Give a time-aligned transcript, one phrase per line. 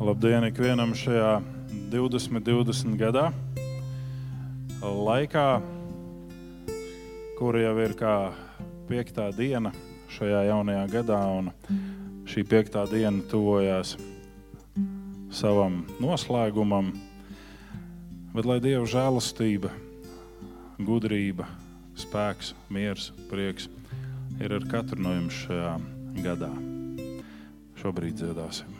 [0.00, 1.42] Labdien ikvienam šajā
[1.92, 3.26] 2020 gadā,
[4.80, 5.44] laikā,
[7.36, 8.14] kur jau ir kā
[8.88, 9.74] piektā diena
[10.16, 11.52] šajā jaunajā gadā, un
[12.24, 13.98] šī piektā diena tuvojās
[15.28, 16.94] savam noslēgumam.
[18.32, 19.68] Bet lai Dieva žēlastība,
[20.80, 21.44] gudrība,
[21.92, 23.68] spēks, miers, prieks
[24.40, 25.74] ir ar katru no jums šajā
[26.24, 26.54] gadā.
[27.82, 28.79] Šobrīd dziedāsim.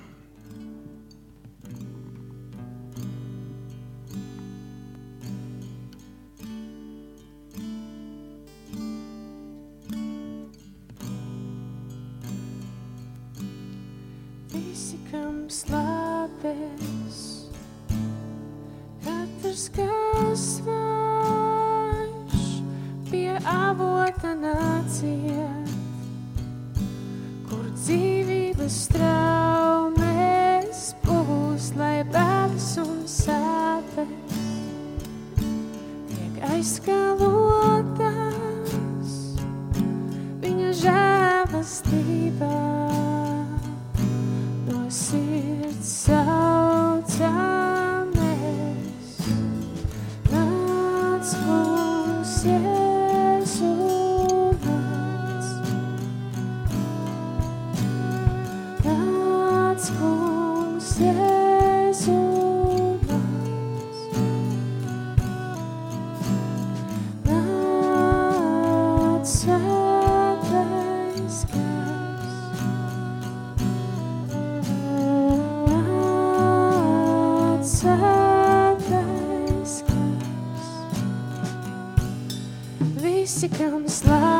[83.41, 84.40] Visi, kam slāpēs,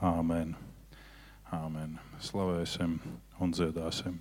[0.00, 0.54] Āmen.
[1.52, 1.98] Āmen.
[2.24, 2.94] Slavēsim
[3.36, 4.14] un dziedāsim.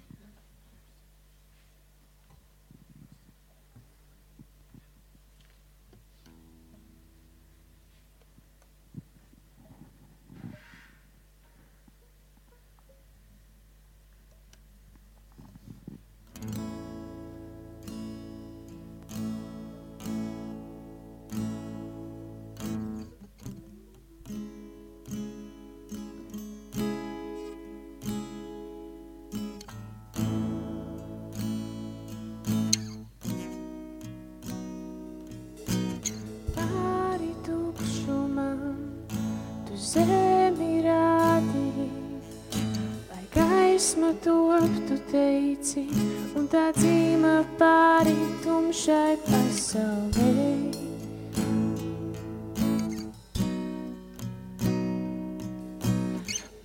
[45.60, 45.88] Teici,
[46.36, 50.44] un tā dzīma pāri tumšai pasaulē.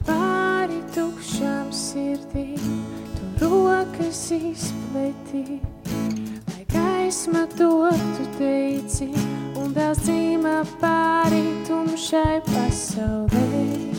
[0.06, 2.84] Pāri tukšām sirdīm,
[3.38, 5.60] tu rokas izpleti,
[6.52, 9.10] lai gaisma top, tu teici,
[9.58, 13.93] un vēl dzīmā pāri tumšai pasaulē.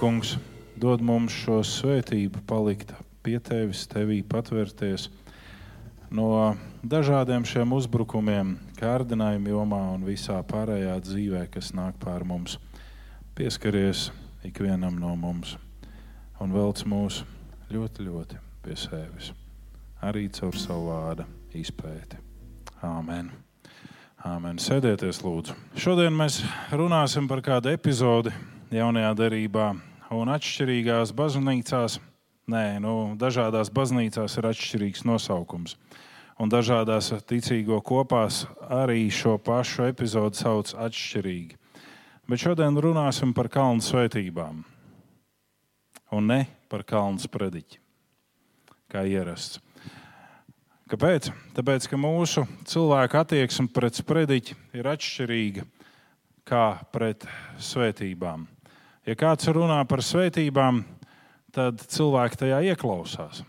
[0.00, 0.38] Kungs,
[0.80, 5.10] dod mums šo svētību, palikt pie tevis, tevī patvērties
[6.16, 12.56] no dažādiem šiem uzbrukumiem, kārdinājuma jomā un visā pārējā dzīvē, kas nāk pār mums.
[13.36, 14.06] Pieskaries
[14.46, 15.58] ikvienam no mums
[16.40, 17.20] un velc mūs
[17.68, 19.34] ļoti, ļoti pie sevis.
[20.00, 21.28] Arī caur savu vārdu
[21.60, 22.16] izpēti.
[22.88, 23.28] Āmen.
[24.24, 24.56] Āmen.
[24.56, 25.58] Sēdieties, lūdzu.
[25.76, 26.40] Šodien mēs
[26.72, 28.32] runāsim par kādu epizodi
[28.72, 29.68] jaunajā derībā
[30.10, 31.98] un atšķirīgās baznīcās.
[32.50, 35.76] Nē, nu, dažādās baznīcās ir atšķirīgs nosaukums.
[36.40, 41.58] Un dažādās ticīgo kopās arī šo pašu epizodi sauc atšķirīgi.
[42.30, 44.62] Bet šodien runāsim par kalnu svētībām.
[46.10, 47.78] Un ne par kalnu sprediķi,
[48.90, 49.60] kā ierasts.
[50.90, 51.28] Kāpēc?
[51.54, 55.66] Tāpēc, ka mūsu cilvēka attieksme pret sprediķi ir atšķirīga
[56.50, 57.28] kā pret
[57.62, 58.48] svētībām.
[59.10, 60.84] Ja kāds runā par svētībām,
[61.50, 63.40] tad cilvēki tajā ieklausās.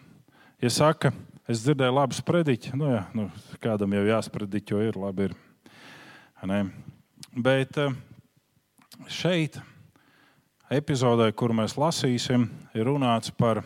[0.58, 1.12] Ja saka,
[1.46, 3.28] es dzirdēju labu sprediķi, nu, jā, nu
[3.62, 5.28] kādam jau jāsprediķo, ir labi.
[5.30, 5.36] Ir.
[6.50, 6.64] Ne?
[7.46, 7.94] Bet eh,
[9.06, 9.60] šeit,
[10.74, 13.62] epizodē, kur mēs lasīsim, ir runāts par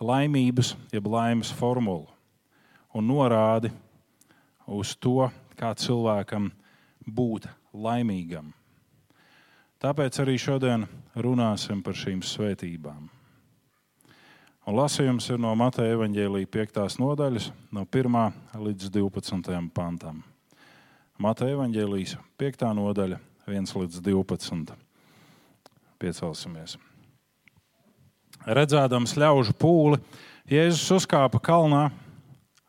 [0.00, 2.08] laimības, jeb laimes formulu
[2.96, 3.68] un norādi
[4.64, 5.28] uz to,
[5.60, 6.48] kā cilvēkam
[7.04, 8.54] būt laimīgam.
[9.82, 13.08] Tāpēc arī šodien runāsim par šīm svētībām.
[14.64, 16.78] Un lasījums ir no Mateja evaņģēlīja 5.
[17.02, 20.22] nodaļas, no 1 līdz 12 pantam.
[21.20, 22.64] Mateja evaņģēlijas 5.
[22.78, 24.72] nodaļa, 1 līdz 12.
[26.00, 26.78] Piecelsimies.
[28.44, 30.00] Redzēdams ļaužu pūli,
[30.48, 31.86] Jēzus uzkāpa kalnā,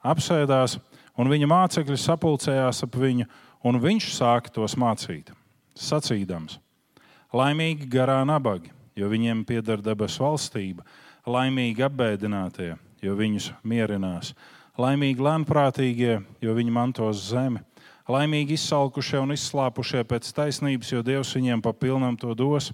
[0.03, 0.77] apsēdās,
[1.19, 3.25] un viņa mācekļi sapulcējās ap viņu,
[3.67, 5.31] un viņš sāka tos mācīt.
[5.75, 6.59] Sacīdams,
[7.35, 10.85] laimīgi garā nabagi, jo viņiem pieder debesu valstība,
[11.27, 14.33] laimīgi apbēdinātie, jo viņus mierinās,
[14.79, 17.61] laimīgi lēnprātīgie, jo viņi mantos zemi,
[18.11, 22.71] laimīgi izsalkušie un izslāpušie pēc taisnības, jo Dievs viņiem pa pilnam to dos,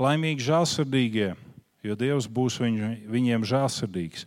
[0.00, 1.32] laimīgi žēlsirdīgie,
[1.84, 4.26] jo Dievs būs viņu, viņiem žēlsirdīgs,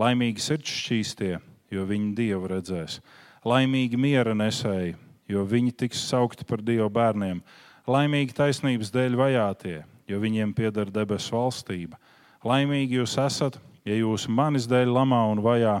[0.00, 1.34] laimīgi sirds šķīstie,
[1.70, 2.98] jo viņi Dievu redzēs,
[3.46, 4.96] laimīgi miera nesēji,
[5.30, 7.44] jo viņi tiks saukti par Dieva bērniem,
[7.90, 9.80] laimīgi taisnības dēļ vajātie,
[10.10, 11.98] jo viņiem pieder debesu valstība,
[12.40, 15.74] Laimīgi jūs esat, ja jūs manis dēļ lamā un vajā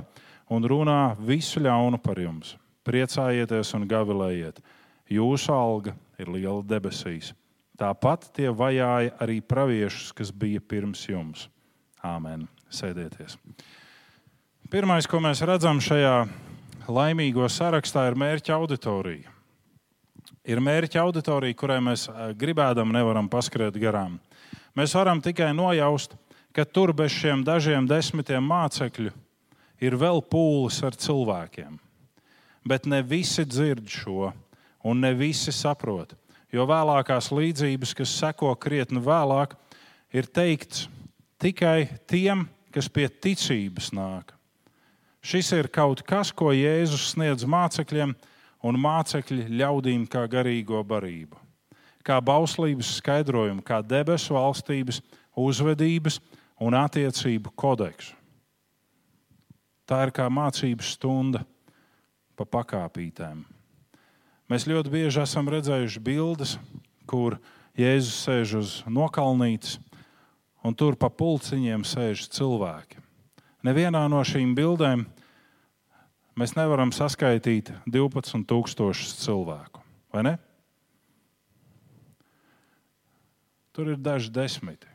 [0.52, 2.52] un runā visu ļaunu par jums.
[2.84, 4.60] Priecājieties un gavilējiet.
[5.08, 7.32] Jūsu alga ir liela debesīs.
[7.80, 11.48] Tāpat tie vajāja arī praviešus, kas bija pirms jums.
[12.04, 12.44] Āmen.
[12.70, 13.38] Sēdieties.
[14.70, 16.28] Pirmais, ko mēs redzam šajā
[16.92, 19.32] laimīgo sarakstā, ir mērķa auditorija.
[20.48, 24.18] Ir mērķa auditorija, kurai mēs eh, gribēdam, nevaram paskriet garām.
[24.76, 26.14] Mēs varam tikai nojaust,
[26.56, 29.12] ka tur bez šiem dažiem desmitiem mācekļu
[29.80, 31.76] ir vēl pūlis ar cilvēkiem.
[32.64, 34.30] Bet ne visi dzird šo,
[34.84, 36.14] un ne visi saprot.
[36.50, 39.54] Jo vēlākās līdzības, kas seko krietni vēlāk,
[40.12, 40.88] ir teikts
[41.40, 44.34] tikai tiem, kas pie ticības nāk.
[45.20, 48.14] Šis ir kaut kas, ko Jēzus sniedz mācekļiem
[48.66, 51.38] un mācekļi ļaudīm kā garīgo barību.
[52.04, 55.00] Kā bauslības skaidrojumu, kā debesu valstības,
[55.36, 56.18] uzvedības
[56.60, 58.16] un attiecību kodeksu.
[59.88, 61.42] Tā ir kā mācības stunda
[62.38, 63.42] pa pakāpītēm.
[64.50, 66.56] Mēs ļoti bieži esam redzējuši bildes,
[67.10, 67.36] kur
[67.78, 69.78] Jēzus sēž uz nokalnītes,
[70.66, 72.98] un tur pa pulciņiem sēž cilvēki.
[73.66, 75.04] Nevienā no šīm bildēm
[76.40, 79.82] mēs nevaram saskaitīt 12,000 cilvēku.
[80.10, 80.36] Vai ne?
[83.76, 84.88] Tur ir daži desmiti.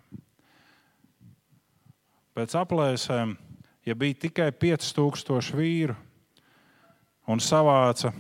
[2.36, 3.38] Pēc aplēsēm,
[3.88, 5.96] ja bija tikai 5000 vīru
[7.32, 8.12] un savāca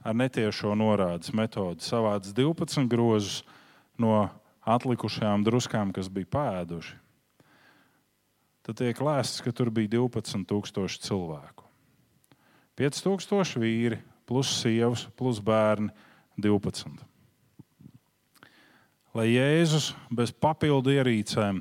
[0.00, 3.42] ar netiešo norādes metodi, savāca 12 grozus
[4.00, 4.30] no
[4.64, 6.96] atlikušajām druskām, kas bija pēduši,
[8.64, 11.59] tad tiek lēsts, ka tur bija 12,000 cilvēku.
[12.80, 15.92] 5000 vīri, plus sievas, plus bērni
[16.40, 16.88] 12.
[19.14, 21.60] Lai Jēzus bez papildu ierīcēm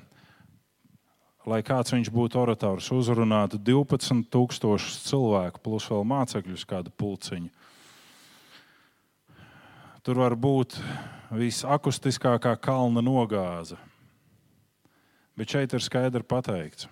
[1.49, 7.49] lai kāds viņš būtu orators, uzrunātu 12,000 cilvēku, plus vēl mācekļus, kādu pulciņu.
[10.05, 10.77] Tur var būt
[11.35, 13.77] visakustiskākā kalna nogāze.
[15.37, 16.87] Bet šeit ir skaidri pateikts.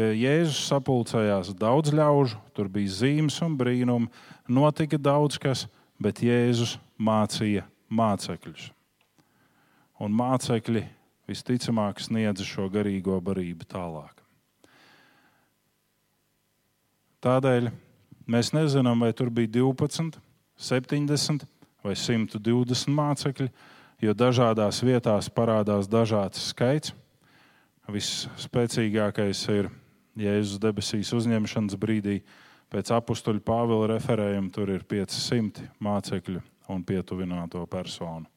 [0.00, 4.06] Pie Jēzus sapulcējās daudz ļaužu, tur bija zīmes un brīnumi,
[4.48, 5.66] notika daudz kas,
[6.00, 8.70] bet Jēzus mācīja mācekļus.
[10.00, 10.86] Un mācekļi
[11.28, 14.22] visticamāk sniedza šo garīgo barību tālāk.
[17.20, 17.68] Tādēļ
[18.24, 20.16] mēs nezinām, vai tur bija 12,
[20.56, 21.44] 70
[21.84, 23.50] vai 120 mācekļi,
[24.00, 26.96] jo dažādās vietās parādās dažāds skaits.
[27.90, 29.68] Visspēcīgākais ir
[30.18, 32.20] Jēzus debesīs uzņemšanas brīdī.
[32.70, 38.28] Pēc apakstuļa Pāvila referējuma tur ir 500 mācekļu un pietuvināto personu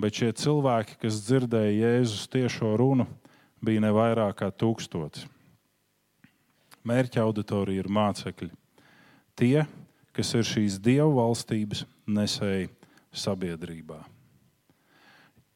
[0.00, 3.06] bet šie cilvēki, kas dzirdēja Jēzus tiešo runu,
[3.60, 5.26] bija ne vairāk kā tūkstotis.
[6.88, 8.50] Mērķa auditorija ir mācekļi.
[9.36, 9.66] Tie,
[10.16, 12.70] kas ir šīs dievu valstības nesēji
[13.12, 14.00] sabiedrībā.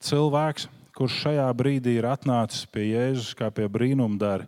[0.04, 4.46] Cilvēks, kurš šajā brīdī ir atnācis pie Jēzus kā pie brīnumdara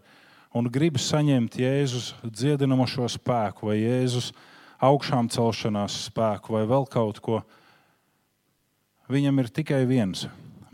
[0.56, 4.32] un grib saņemt Jēzus dziedinamošo spēku vai Jēzus
[4.82, 7.40] augšām celšanās spēku vai vēl kaut ko
[9.06, 10.24] Viņam ir tikai viens.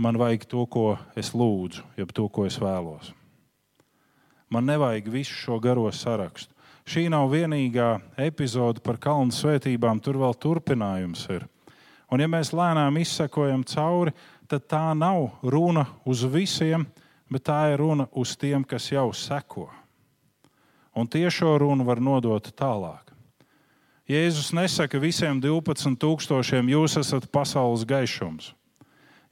[0.01, 3.11] Man vajag to, ko es lūdzu, jeb to, ko es vēlos.
[4.49, 6.49] Man nevajag visu šo garo sarakstu.
[6.89, 11.45] Šī nav vienīgā epizode par kalnu svētībām, tur vēl turpinājums ir.
[12.09, 14.17] Un, ja mēs lēnām izsekojam cauri,
[14.53, 16.85] tad tā nav runa uz visiem,
[17.33, 19.71] bet tā ir runa uz tiem, kas jau seko.
[20.93, 23.09] Un tiešo runu var nodot tālāk.
[24.11, 28.51] Jēzus nesaka visiem 12,000, jūs esat pasaules gaišums.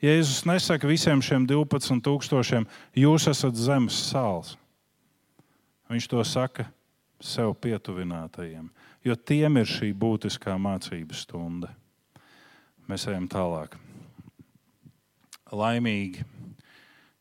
[0.00, 2.64] Jēzus nesaka visiem šiem 12,000,
[2.96, 4.54] jūs esat zemes sāls.
[5.90, 6.70] Viņš to saka
[7.20, 8.70] sev pietuvinātajiem,
[9.04, 11.74] jo tiem ir šī būtiskā mācības stunda.
[12.88, 13.76] Mēs ejam tālāk.
[15.50, 16.24] Laimīgi,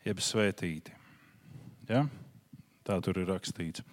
[0.06, 0.94] jeb svētīti.
[1.90, 2.06] Ja?
[2.86, 3.84] Tā tur ir rakstīts.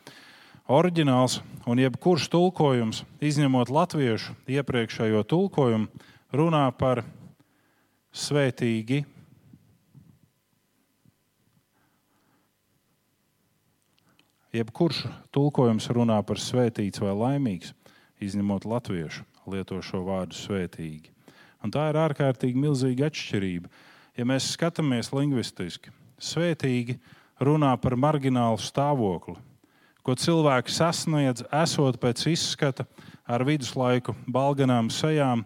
[0.67, 1.39] Oriģināls
[1.71, 5.87] un jebkurš tulkojums, izņemot latviešu iepriekšējo tulkojumu,
[6.35, 7.05] runā par
[8.17, 9.05] svētīgi.
[14.57, 15.05] Jebkurš
[15.37, 17.75] tulkojums runā par svētīts vai laimīgs,
[18.25, 21.13] izņemot latviešu lieto šo vārdu svētīgi.
[21.63, 23.71] Un tā ir ārkārtīgi milzīga atšķirība.
[24.17, 26.97] Ja mēs skatāmies lingvistiski, svētīgi
[27.45, 29.37] runā par marginālu stāvokli,
[30.01, 32.87] ko cilvēki sasniedz, esot pēc izskata
[33.29, 35.45] ar viduslaiku balganām sejām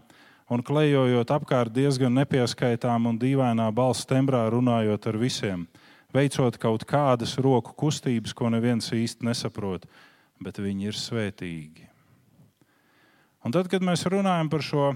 [0.51, 5.67] un klejojot apkārt diezgan nepieskaitām un dīvainā balss tembrā runājot ar visiem,
[6.15, 9.87] veicot kaut kādas roku kustības, ko neviens īsti nesaprot,
[10.39, 11.87] bet viņi ir svētīgi.
[13.43, 14.93] Un tad, kad mēs runājam par šo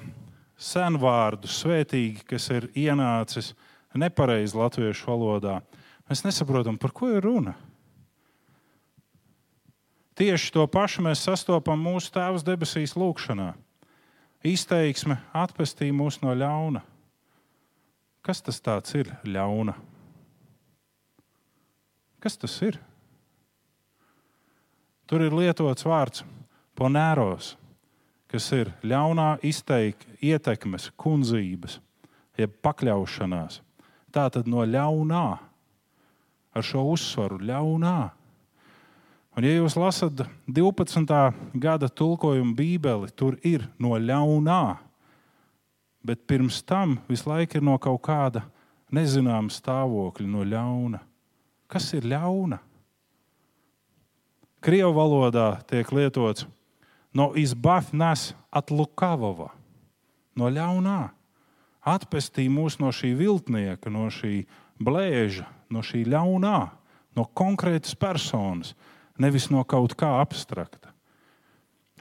[0.61, 3.53] senvārdu svētīgi, kas ir ienācis
[3.95, 5.59] nepareizi latviešu valodā,
[6.09, 7.55] mēs nesaprotam, par ko ir runa.
[10.15, 13.53] Tieši to pašu mēs sastopam mūsu Tēvs debesīs lūgšanā
[14.45, 16.85] izteiksme atpestī mūs no ļauna.
[18.25, 18.61] Kas tas
[18.97, 19.75] ir ļauna?
[22.21, 22.79] Kas tas ir?
[25.09, 26.25] Tur ir lietots vārds
[26.77, 27.55] ponēros,
[28.35, 31.79] kas ir ļaunā izteik, ietekmes, kundzības,
[32.41, 33.61] jeb pakļaušanās.
[34.15, 35.25] Tā tad no ļaunā,
[36.55, 37.99] ar šo uzsvaru ļaunā
[39.35, 41.15] Un, ja jūs lasat 12.
[41.59, 44.77] gada tulkojumu Bībeli, tur ir no ļaunā,
[46.07, 48.45] bet pirms tam visu laiku ir no kaut kāda
[48.95, 51.03] nezināma stāvokļa, no ļauna.
[51.67, 52.61] Kas ir ļauna?
[54.63, 56.47] Krievu valodā tiek lietots
[57.15, 59.53] no izbafnes atlukavova,
[60.35, 61.13] no ļaunā.
[61.85, 64.47] Atpestī mūs no šī viltnieka, no šī
[64.83, 66.59] blēža, no šī ļaunā,
[67.15, 68.75] no konkrētas personas
[69.21, 70.91] nevis no kaut kā abstrakta.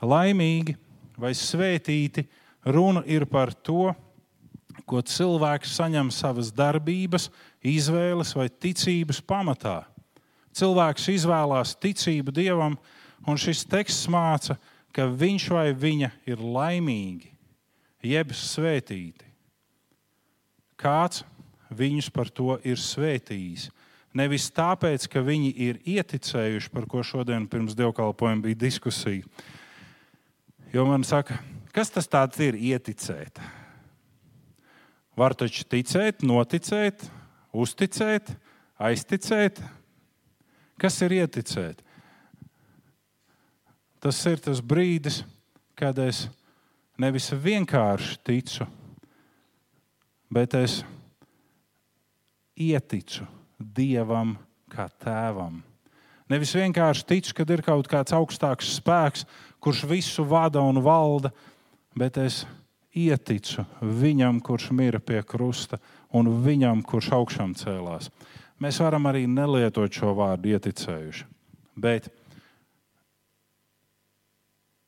[0.02, 0.76] Laimīgi
[1.20, 2.26] vai svētīti
[2.66, 3.92] runa ir par to,
[4.90, 7.30] ko cilvēks saņem savas darbības,
[7.62, 9.84] izvēles vai ticības pamatā.
[10.54, 12.76] Cilvēks izvēlās ticību dievam,
[13.28, 14.73] un šis teksts māca, ka
[15.10, 17.32] viņš vai viņa ir laimīgi,
[18.06, 19.26] jeb svētīti.
[20.78, 21.24] Kāds
[21.74, 23.70] viņus par to ir svētījis?
[24.14, 29.26] Nevis tāpēc, ka viņi ir ieticējuši, par ko šodien pirms dievkalpojuma bija diskusija.
[30.74, 31.40] Jo man saka,
[31.74, 32.10] kas tas
[32.42, 33.42] ir ieticēt?
[35.18, 37.06] Var taču ticēt, noticēt,
[37.54, 38.32] uzticēt,
[38.82, 39.62] aizticēt.
[40.82, 41.83] Kas ir ieticēt?
[44.04, 45.22] Tas ir tas brīdis,
[45.80, 46.26] kad es
[47.00, 48.66] nevis vienkārši ticu,
[50.28, 50.82] bet es
[52.60, 53.24] ieticu
[53.64, 54.36] Dievam
[54.68, 55.62] kā tēvam.
[56.28, 59.24] Nevis vienkārši ticu, ka ir kaut kāds augstāks spēks,
[59.64, 61.32] kurš visu vada un valda,
[61.96, 62.42] bet es
[62.92, 65.80] ieticu viņam, kurš mira pie krusta,
[66.12, 68.10] un viņam, kurš augšām cēlās.
[68.60, 71.26] Mēs varam arī nelietot šo vārdu ieticējuši.
[71.80, 72.12] Bet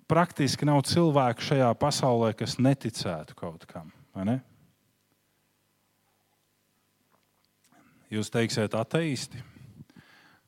[0.10, 3.91] praktiski nav cilvēku šajā pasaulē, kas neticētu kaut kam.
[4.15, 4.39] Ne?
[8.13, 9.41] Jūs teiksiet, ateisti.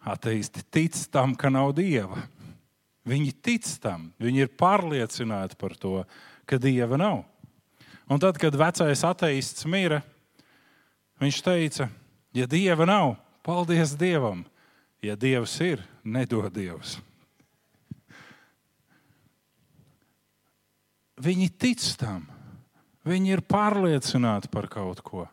[0.07, 2.21] Ateisti tic tam, ka nav dieva.
[3.07, 6.01] Viņi tic tam, viņi ir pārliecināti par to,
[6.47, 7.23] ka dieva nav.
[8.07, 9.99] Un tad, kad vecais ateists mira,
[11.19, 11.89] viņš teica,
[12.35, 14.45] ja dieva nav, paldies dievam.
[15.03, 16.97] Ja dievs ir, nedod dievs.
[21.17, 22.27] Viņi tic tam,
[23.07, 25.25] viņi ir pārliecināti par kaut ko.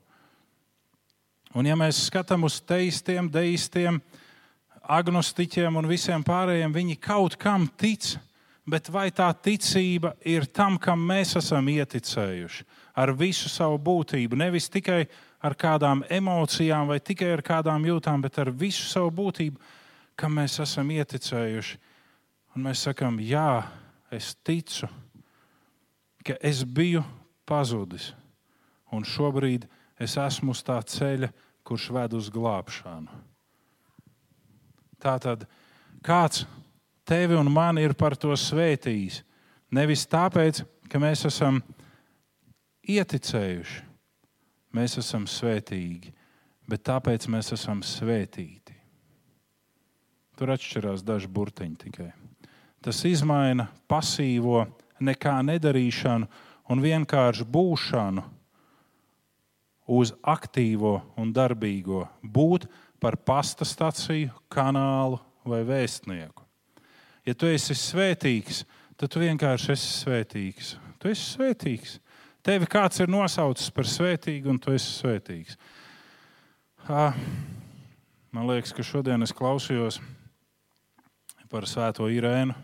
[1.54, 4.00] Un, ja mēs skatāmies uz teistiem, deistiem,
[4.82, 8.14] agnostiķiem un visiem pārējiem, viņi kaut kam tic.
[8.64, 12.64] Bet vai tā ticība ir tam, kam mēs esam ieticējuši,
[12.96, 14.38] ar visu savu būtību?
[14.40, 15.02] Nevis tikai
[15.44, 19.60] ar kādām emocijām vai tikai ar kādām jūtām, bet ar visu savu būtību,
[20.16, 21.76] kam mēs esam ieticējuši.
[22.56, 23.66] Un mēs sakām, jā,
[24.08, 24.88] es ticu,
[26.24, 27.04] ka es biju
[27.48, 28.12] pazudis,
[28.92, 29.66] un šobrīd
[30.00, 31.30] es esmu uz tā ceļa,
[31.64, 33.22] kurš ved uz glābšanu.
[35.00, 35.44] Tātad
[36.04, 36.44] kāds
[37.04, 39.22] tevi un mani ir par to svētījis.
[39.74, 41.60] Nevis tāpēc, ka mēs esam
[42.88, 43.80] ieticējuši,
[44.76, 46.12] mēs esam svētīgi,
[46.68, 48.76] bet tāpēc mēs esam svētīti.
[50.34, 52.08] Tur atšķirās daži burtiņi tikai.
[52.84, 54.64] Tas izmaina pasīvo,
[55.04, 56.28] nekā nedarīšanu
[56.72, 58.24] un vienkārši būšanu
[59.94, 62.66] uz aktīvo un darbīgo, būt
[63.00, 66.40] par pasta staciju, kanālu vai vēstnieku.
[67.24, 68.62] Ja tu esi svētīgs,
[68.96, 70.74] tad tu vienkārši esi svētīgs.
[71.00, 71.98] Tu esi svētīgs.
[72.44, 75.56] Tevi kāds ir nosaucis par svētīgu, un tu esi svētīgs.
[76.88, 80.00] Man liekas, ka šodien es klausījos
[81.48, 82.56] par Svēto Irēnu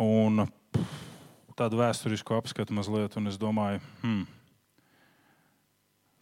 [0.00, 0.44] un
[1.58, 4.26] tādu vēsturisku apskatu mazliet, un es domāju, hmm,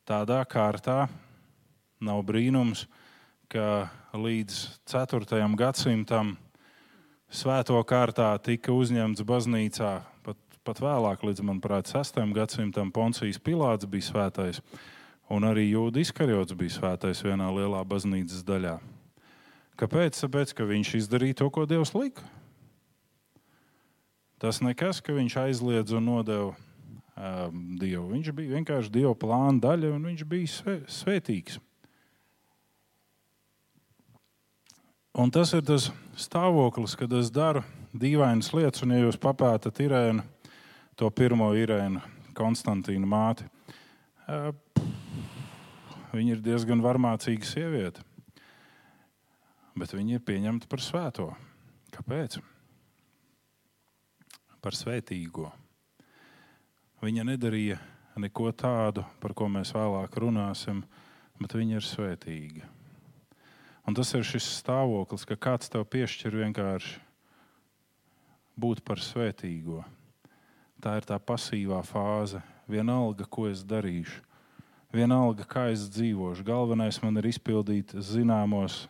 [0.08, 1.06] tādā kārtā
[2.02, 2.86] nav brīnums,
[3.52, 5.42] ka līdz 4.
[5.58, 6.36] gadsimtam
[7.32, 9.92] svēto kārtā tika uzņemts baznīcā
[10.24, 12.20] pat pat vēlāk, līdz manuprāt, 6.
[12.34, 14.60] gadsimtam, Poncijas Pilārs bija svētais,
[15.32, 18.76] un arī Jūda Iskarjots bija svētais vienā lielā baznīcas daļā.
[19.80, 20.20] Kāpēc?
[20.22, 22.22] Tāpēc, ka viņš izdarīja to, ko Dievs lika.
[24.42, 28.08] Tas nekas, ka viņš aizliedz un nodeva um, Dievu.
[28.10, 31.60] Viņš bija vienkārši Dieva plāna daļa, un viņš bija svē, svētīgs.
[35.14, 40.24] Un tas ir tas stāvoklis, kad es daru dīvainas lietas, un, ja jūs papētat Irēnu,
[40.98, 42.00] to pirmo Irēnu,
[42.34, 43.46] Konstantīnu māti,
[46.16, 48.02] viņa ir diezgan varmācīga sieviete.
[49.76, 51.28] Bet viņa ir pieņemta par svēto.
[51.92, 52.40] Kāpēc?
[54.62, 55.48] Par svētīgo.
[57.02, 57.80] Viņa nedarīja
[58.22, 60.84] neko tādu, par ko mēs vēlāk runāsim,
[61.40, 62.68] bet viņa ir svētīga.
[63.82, 67.00] Un tas ir šis stāvoklis, ka kāds tev piešķir vienkārši
[68.54, 69.82] būt par svētīgo.
[70.82, 72.42] Tā ir tā pasīvā fāze.
[72.70, 74.22] Vienalga, ko es darīšu,
[74.94, 76.46] vienalga, kā es dzīvošu.
[76.46, 78.84] Galvenais man ir izpildīt zināmos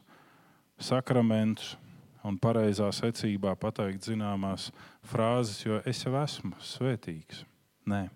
[0.76, 1.78] sakramentus
[2.24, 4.70] un pareizā secībā pateikt zināmās
[5.02, 7.44] frāzes, jo es jau esmu svētīgs.
[7.90, 8.06] Nē,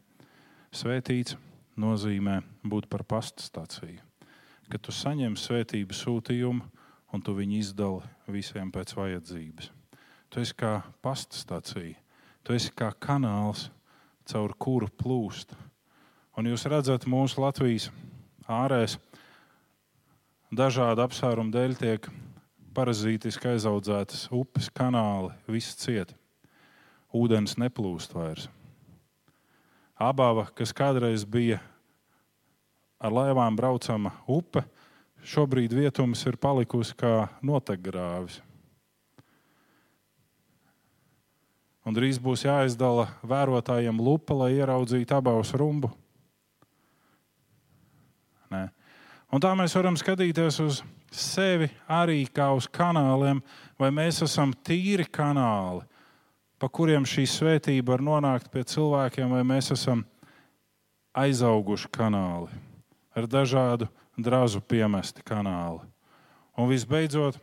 [0.71, 1.38] svētīts
[1.77, 4.07] nozīmē būt par pastāstāciju
[4.71, 6.64] ka tu saņem svētību sūtījumu
[7.14, 9.71] un tu viņu izdali visiem pēc vajadzības.
[10.31, 11.95] Tu esi kā pastastacija,
[12.42, 13.69] tu esi kā kanāls,
[14.27, 15.55] caur kuru plūst.
[16.37, 17.88] Un jūs redzat, mūsu Latvijas
[18.51, 18.99] ārēs
[20.53, 22.11] dažādu apsvērumu dēļ tiek
[22.77, 26.12] parazītiski aizaudzētas upes, kanāli, viss ciet.
[27.17, 28.51] Ūdens neplūst vairs.
[29.97, 31.62] Abava, kas kādreiz bija
[33.01, 34.67] ar laivām braucama upe,
[35.25, 38.43] šobrīd vietums ir palikusi kā notekgrāvis.
[41.87, 45.93] Un drīz būs jāizdala vērotājiem lupa, lai ieraudzītu abus rumbu.
[48.51, 48.67] Nē.
[49.31, 50.81] Un tā mēs varam skatīties uz
[51.17, 53.41] sevi arī kā uz kanāliem,
[53.81, 55.85] vai mēs esam tīri kanāli,
[56.61, 60.05] pa kuriem šī svētība var nonākt pie cilvēkiem, vai mēs esam
[61.17, 62.63] aizauguši kanāli
[63.17, 65.81] ar dažādu drazu piemesti kanāli.
[66.57, 67.39] Un visbeidzot,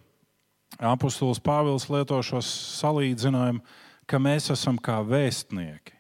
[0.82, 3.62] apustulis Pāvils lieto šo salīdzinājumu,
[4.10, 5.94] ka mēs esam kā vēstnieki.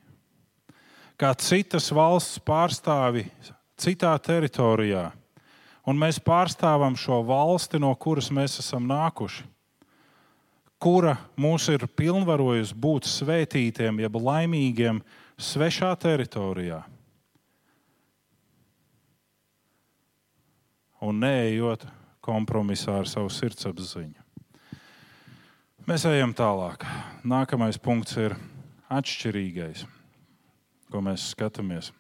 [1.18, 3.28] Kā citas valsts pārstāvi
[3.80, 5.12] citā teritorijā,
[5.88, 9.46] un mēs pārstāvam šo valsti, no kuras mēs esam nākuši,
[10.84, 15.04] kura mūs ir pilnvarojusi būt svētītiem, jeb laimīgiem
[15.39, 16.84] svešā teritorijā.
[21.04, 21.84] un neejot
[22.24, 24.22] kompromisā ar savu sirdsapziņu.
[25.84, 26.86] Mēs ejam tālāk.
[27.28, 28.38] Nākamais punkts ir
[28.88, 29.84] atšķirīgais,
[30.88, 31.91] ko mēs skatāmies.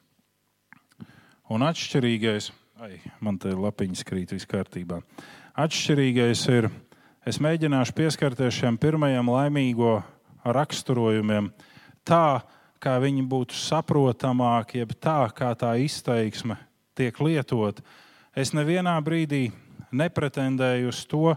[1.51, 4.99] Un atšķirīgais, ai, man te lapiņas krīt viss kārtībā.
[5.55, 6.69] Atšķirīgais ir,
[7.25, 9.97] es mēģināšu pieskarties šiem pirmajiem laimīgo
[10.43, 11.51] raksturojumiem
[12.03, 12.43] tā,
[12.83, 16.59] kā viņi būtu saprotamāki, jeb tā, kā tā izteiksme
[16.93, 17.81] tiek lietota
[18.33, 19.51] Es nevienā brīdī
[19.93, 21.35] nepretendēju uz to,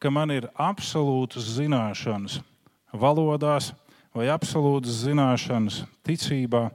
[0.00, 2.38] ka man ir absolūtas zināšanas
[2.96, 3.74] valodās
[4.16, 6.70] vai absolūtas zināšanas ticībā,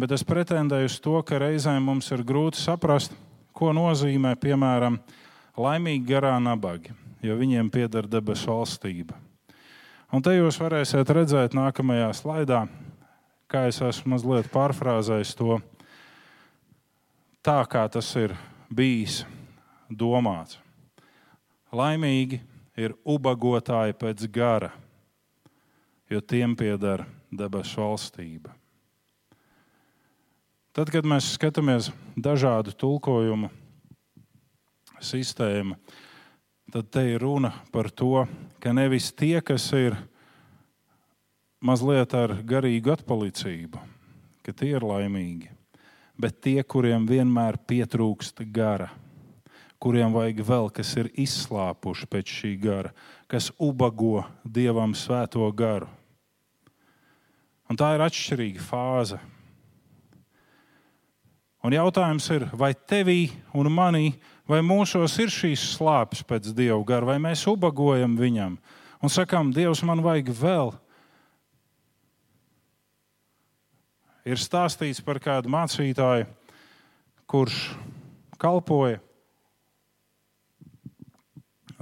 [0.00, 3.12] bet es pretendēju uz to, ka reizēm mums ir grūti saprast,
[3.54, 4.98] ko nozīmē piemēram
[5.58, 9.18] laimīgi garā nabagi, jo viņiem pieder debesu valstība.
[10.12, 12.66] Un te jūs varēsiet redzēt nākamajā slaidā,
[13.48, 15.58] kā es esmu mazliet pārfrāzējis to
[17.44, 18.34] tā, kā tas ir
[18.72, 19.22] bijis
[19.88, 20.58] domāts.
[21.72, 22.42] Laimīgi
[22.76, 24.72] ir ubagotāji pēc gara,
[26.12, 28.52] jo tiem pieder debesu valstība.
[30.72, 33.50] Tad, kad mēs skatāmies dažādu tulkojumu
[35.04, 35.74] sistēmu,
[36.72, 38.22] tad te ir runa par to,
[38.56, 39.98] ka nevis tie, kas ir
[41.60, 43.82] mazliet ar garīgu atpalicību,
[44.40, 45.50] ka tie ir laimīgi,
[46.16, 48.88] bet tie, kuriem vienmēr pietrūkst gara,
[49.76, 52.94] kuriem vajag vēl, kas ir izslāpuši pēc šī gara,
[53.28, 55.92] kas ubago dievam svēto garu.
[57.68, 59.20] Un tā ir atšķirīga fāze.
[61.62, 64.16] Un jautājums ir, vai tevī un manī,
[64.50, 68.58] vai mūsos ir šīs slāpes pēc dieva gara, vai mēs ubagojam viņam
[69.02, 70.72] un sakām, Dievs, man vajag vēl,
[74.22, 76.28] ir stāstīts par kādu mācītāju,
[77.26, 77.72] kurš
[78.40, 79.00] kalpoja.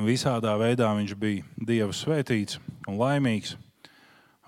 [0.01, 2.57] Visādā veidā viņš bija Dieva svētīts
[2.89, 3.59] un laimīgs.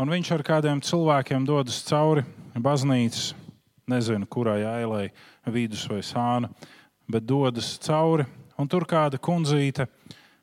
[0.00, 2.24] Un viņš ar kādiem cilvēkiem dodas cauri
[2.56, 3.34] baznīcas,
[3.90, 5.08] nezinu, kurai ailai,
[5.46, 6.50] vidus vai sāna,
[7.10, 8.26] bet dodas cauri.
[8.60, 9.88] Un tur kāda kundzīte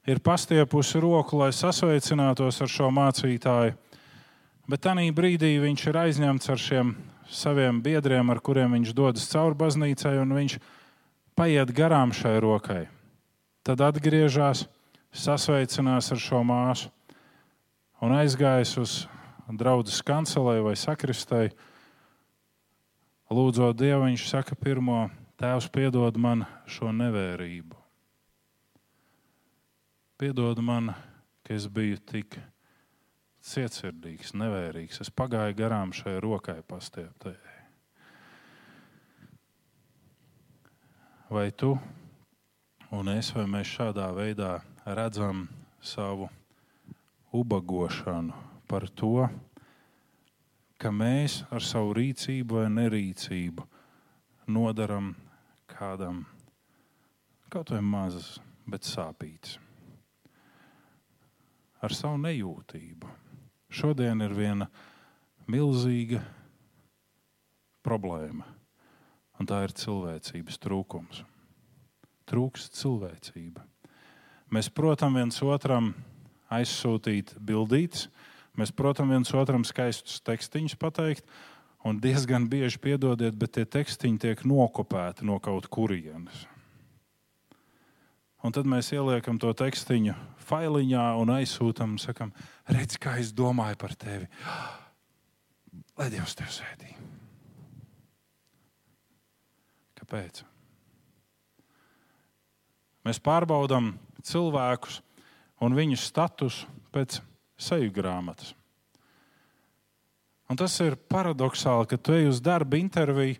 [0.09, 3.77] ir pastiepusi roku, lai sasveicinātos ar šo mācītāju.
[4.69, 6.93] Bet tajā brīdī viņš ir aizņemts ar šiem
[7.29, 10.57] saviem biedriem, ar kuriem viņš dodas cauri baznīcai, un viņš
[11.37, 12.87] paiet garām šai rokai.
[13.63, 14.65] Tad atgriežas,
[15.13, 16.89] sasveicinās ar šo māsu
[18.01, 18.93] un aizgājis uz
[19.49, 21.49] draugu kancelē vai sakristai.
[23.29, 25.03] Lūdzot Dievu, viņš saka, pirmo
[25.37, 27.77] tēvs, piedod man šo nevērību.
[30.17, 30.89] Piedod man,
[31.45, 32.39] ka es biju tik
[33.45, 35.03] cietsirdīgs, nevērīgs.
[35.05, 37.57] Es pagāju garām šai rokai pastieptējai.
[41.29, 41.75] Vai tu
[42.89, 44.55] un es, vai mēs šādā veidā
[44.97, 45.45] redzam
[45.85, 46.31] savu
[47.29, 48.33] ubagošanu
[48.69, 49.27] par to,
[50.79, 53.65] ka mēs ar savu rīcību vai nerīcību
[54.49, 55.11] nodaram
[55.69, 56.23] kādam
[57.49, 58.37] kaut vai mazas,
[58.69, 59.57] bet sāpītas.
[61.81, 63.09] Ar savu nejūtību.
[63.69, 64.67] Šodien ir viena
[65.49, 66.21] milzīga
[67.85, 68.45] problēma,
[69.39, 71.23] un tā ir cilvēcības trūkums.
[72.29, 73.65] Trūkst cilvēcība.
[74.53, 75.93] Mēs, protams, viens otram
[76.53, 78.07] aizsūtīt bildītas,
[78.59, 81.23] Mēs, protams, viens otram skaistus tekstus pateikt,
[81.87, 86.43] un diezgan bieži piedodiet, bet tie tekstiņi tiek nokopēti no kaut kurienes.
[88.43, 90.15] Un tad mēs ieliekam to tekstiņu
[90.49, 92.31] failiņā un aizsūtām, sakam,
[92.71, 94.29] redz, kā es domāju par tevi.
[95.99, 96.93] Lai Dievs tevi sēdī.
[99.99, 100.43] Kāpēc?
[103.07, 103.93] Mēs pārbaudām
[104.23, 105.01] cilvēkus
[105.63, 107.19] un viņu statusu pēc
[107.59, 108.55] seju grāmatas.
[110.49, 113.37] Un tas ir paradoxāli, ka tu ej uz darba interviju,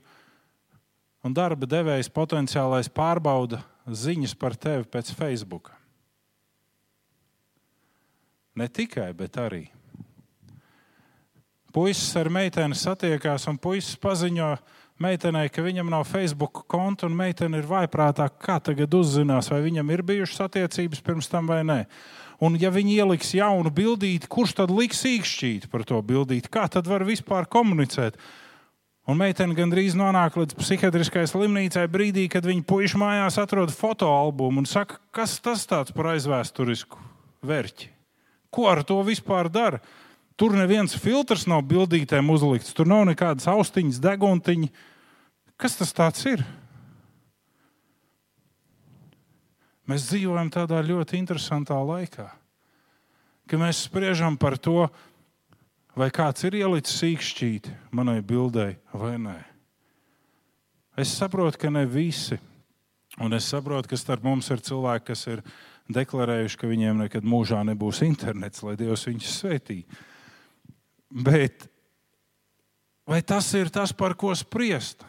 [1.25, 5.71] un darba devējs potenciālais pārbauda ziņas par tevi pēc Facebook.
[8.60, 9.65] Ne tikai, bet arī.
[11.73, 14.55] Puisis ar meiteni satiekās, un puisis paziņo
[14.99, 19.93] meitenei, ka viņam nav Facebook konta, un meitene ir vaiprātā, kā tagad uzzinās, vai viņam
[19.93, 21.84] ir bijušas attiecības pirms tam vai nē.
[22.39, 26.52] Un, ja viņi ieliks jaunu bildīti, kurš tad liks īkšķīt par to bildīti?
[26.52, 28.15] Kā tad var vispār komunicēt?
[29.10, 34.69] Un meitene gandrīz nonāk līdz psihiatriskai slimnīcai brīdī, kad viņa puikas mājās atrod fotoalbumu un
[34.69, 37.02] saka, kas tas par aizvēsturisku
[37.43, 37.89] vērķi?
[38.54, 39.82] Ko ar to vispār dara?
[40.39, 44.69] Tur neviens filtrs nav bildītēm uzlikts, tur nav nekādas austiņas, deguntiņa.
[45.60, 46.45] Kas tas ir?
[49.89, 52.28] Mēs dzīvojam tādā ļoti interesantā laikā,
[53.49, 54.84] ka mēs spriežam par to,
[55.97, 59.39] vai kāds ir ielicis īkšķīti manai bildei vai nē.
[60.99, 62.38] Es saprotu, ka ne visi,
[63.17, 65.43] un es saprotu, ka starp mums ir cilvēki, kas ir
[65.89, 69.80] deklarējuši, ka viņiem nekad mūžā nebūs internets, lai Dievs viņus svētī.
[71.10, 71.65] Bet
[73.10, 75.02] vai tas ir tas, par ko spriest?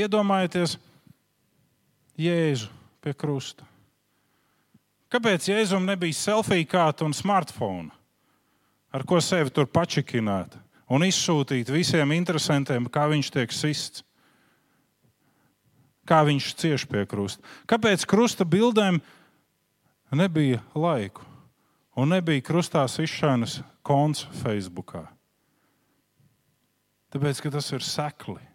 [0.00, 0.78] Iedomājieties,
[2.18, 2.70] Jēzu
[3.02, 3.66] pie krusta?
[5.10, 7.90] Kāpēc Jēzum nebija selfija kārta un smartphone,
[8.94, 10.54] ar ko sevi tur pačikināt
[10.90, 14.04] un izsūtīt visiem interesantiem, kā viņš tiek sists?
[16.06, 17.42] Kā viņš cieš pie krusta?
[17.70, 18.98] Kāpēc krusta bildēm
[20.14, 21.22] nebija laiku
[21.98, 24.96] un nebija krustā izšānas konts Facebook?
[27.10, 28.49] Tāpēc, ka tas ir sekli.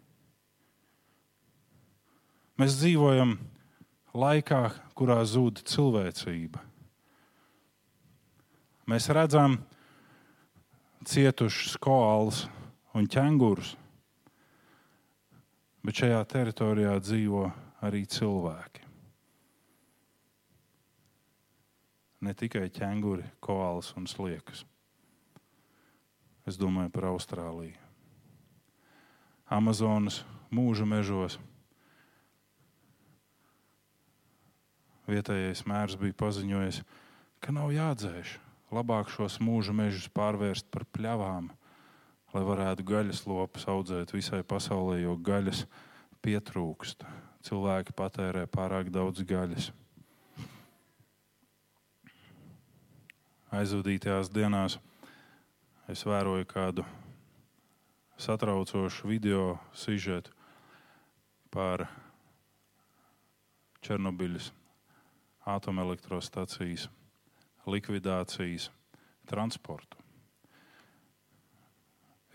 [2.56, 3.34] Mēs dzīvojam
[4.16, 4.60] laikā,
[4.96, 6.62] kurā zūd cilvēcība.
[8.88, 9.58] Mēs redzam
[11.04, 12.46] cietušus koālus
[12.96, 13.74] un ķēngurus,
[15.84, 17.42] bet šajā teritorijā dzīvo
[17.84, 18.86] arī cilvēki.
[22.24, 24.64] Ne tikai ķēnguri, koāls un sliekas.
[26.48, 27.76] Es domāju par Austrāliju.
[29.52, 31.36] Amazonas mūža mežos
[35.10, 36.82] vietējais mērs bija paziņojis,
[37.40, 38.36] ka nav jādzēš.
[38.74, 41.52] Labāk šos mūža mežus pārvērst par pļavām,
[42.34, 45.64] lai varētu gaļas lopus audzēt visai pasaulē, jo gaļas
[46.26, 47.06] pietrūkst.
[47.46, 49.70] Cilvēki patērē pārāk daudz gaļas.
[53.54, 54.80] Aizvadītajās dienās
[55.86, 56.82] es vēroju kādu
[58.18, 60.34] satraucošu video sižetu
[61.54, 61.86] par
[63.86, 64.50] Černobiļas
[65.46, 66.88] atomelektrostacijas
[67.66, 68.70] likvidācijas
[69.26, 69.96] transportu.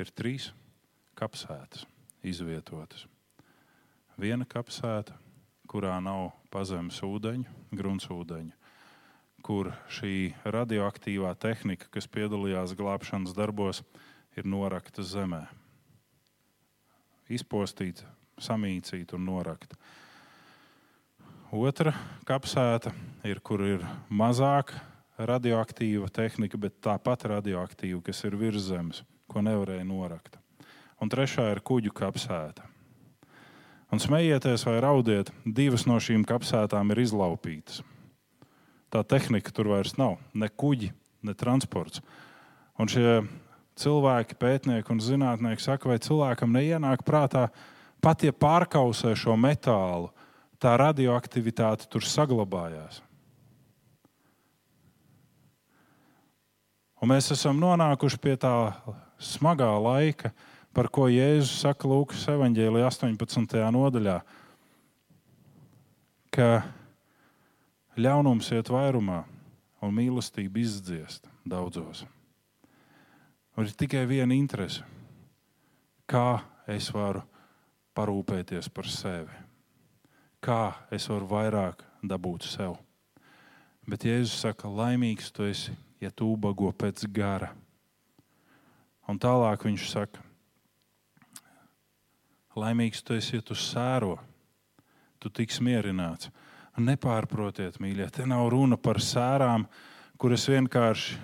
[0.02, 0.50] ir trīs
[1.18, 1.86] kapsētas
[2.26, 3.06] izvietotas.
[4.22, 5.14] Viena kapsēta,
[5.70, 7.46] kurā nav pazemes ūdeņu,
[7.78, 8.54] gruntsūdeņu,
[9.46, 13.82] kur šī radioaktīvā tehnika, kas piedalījās glābšanas darbos,
[14.38, 15.46] ir norakta zemē.
[17.32, 18.06] Izpostīta,
[18.42, 19.78] samīcīta un norakta.
[21.52, 21.92] Otra
[22.24, 22.94] kapsēta
[23.28, 24.70] ir, kur ir mazāk
[25.20, 30.38] radioaktīva tehnika, bet tāpat radioaktīva, kas ir virs zemes, ko nevarēja norakt.
[31.04, 32.64] Un trešā ir kuģu kapsēta.
[33.92, 37.84] Un smējieties vai raudiet, divas no šīm kapsētām ir izlaupītas.
[38.88, 40.22] Tā tehnika tur vairs nav.
[40.32, 40.94] Ne kuģi,
[41.28, 42.00] ne transports.
[42.80, 43.26] Un šie
[43.76, 47.50] cilvēki, pētnieki un zinātnieki saka, vai cilvēkam neienāk prātā,
[48.00, 50.14] pat ja pārkausē šo metālu,
[50.62, 53.02] tā radioaktivitāte tur saglabājās.
[57.02, 58.54] Un mēs esam nonākuši pie tā
[59.18, 60.30] smagā laika,
[60.72, 63.58] par ko Jēzus saka Lūkas evanģēlijā 18.
[63.74, 64.20] nodaļā,
[66.32, 66.62] ka
[67.98, 69.24] ļaunums iet vairumā
[69.82, 72.06] un mīlestība izdziest daudzos.
[73.58, 74.86] Un ir tikai viena interese,
[76.06, 77.26] kā es varu
[77.98, 79.41] parūpēties par sevi
[80.42, 82.76] kā es varu vairāk dabūt sev.
[83.88, 87.52] Bet Jēzus saka, laimīgs tu esi, ja tu ubago pēc gara.
[89.10, 90.22] Un tālāk viņš saka,
[92.58, 94.18] laimīgs tu esi, ja tu sēro,
[95.22, 96.32] tu tiks mierināts.
[96.82, 99.68] Nepārprotiet, mīļie, te nav runa par sērām,
[100.18, 101.20] kuras vienkārši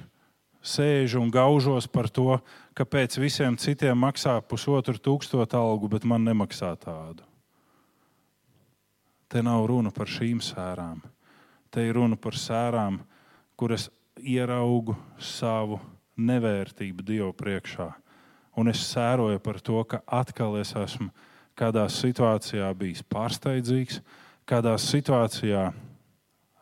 [0.61, 2.35] sēžu un gaužos par to,
[2.77, 7.26] kāpēc visiem citiem maksā pusotru tūkstošu algu, bet man nemaksā tādu.
[9.27, 11.01] Te nav runa par šīm sērām.
[11.71, 13.01] Te ir runa par sērām,
[13.59, 15.81] kuras ieraugu savu
[16.17, 17.89] nevērtību Dievu priekšā.
[18.57, 21.11] Un es sēroju par to, ka atkal es esmu
[21.57, 23.99] kādā situācijā bijis pārsteidzīgs,
[24.47, 25.67] kādā situācijā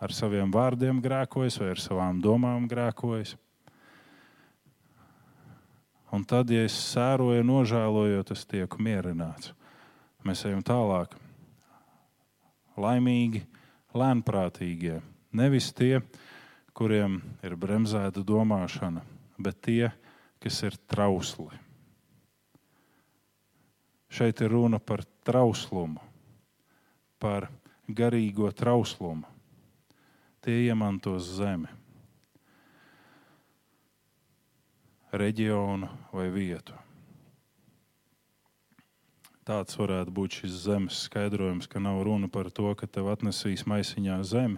[0.02, 3.36] ar saviem vārdiem grēkojis vai ar savām domām grēkojis.
[6.16, 9.52] Un tad, ja es sēroju, nožēlojot, es tieku mierināts.
[10.26, 11.16] Mēs ejam tālāk
[12.80, 13.42] laimīgi,
[13.96, 15.00] lēnprātīgie.
[15.36, 16.00] Nevis tie,
[16.76, 19.04] kuriem ir bremzēta domāšana,
[19.40, 19.92] bet tie,
[20.44, 21.52] kas ir trausli.
[24.12, 26.00] Šeit ir runa par trauslumu,
[27.20, 27.50] par
[27.88, 29.28] garīgo trauslumu.
[30.46, 31.72] Tie iemantos zemi,
[35.16, 36.85] reģionu vai vietu.
[39.46, 44.18] Tāds varētu būt šis zemes skaidrojums, ka nav runa par to, ka tev atnesīs maisiņā
[44.26, 44.58] zemi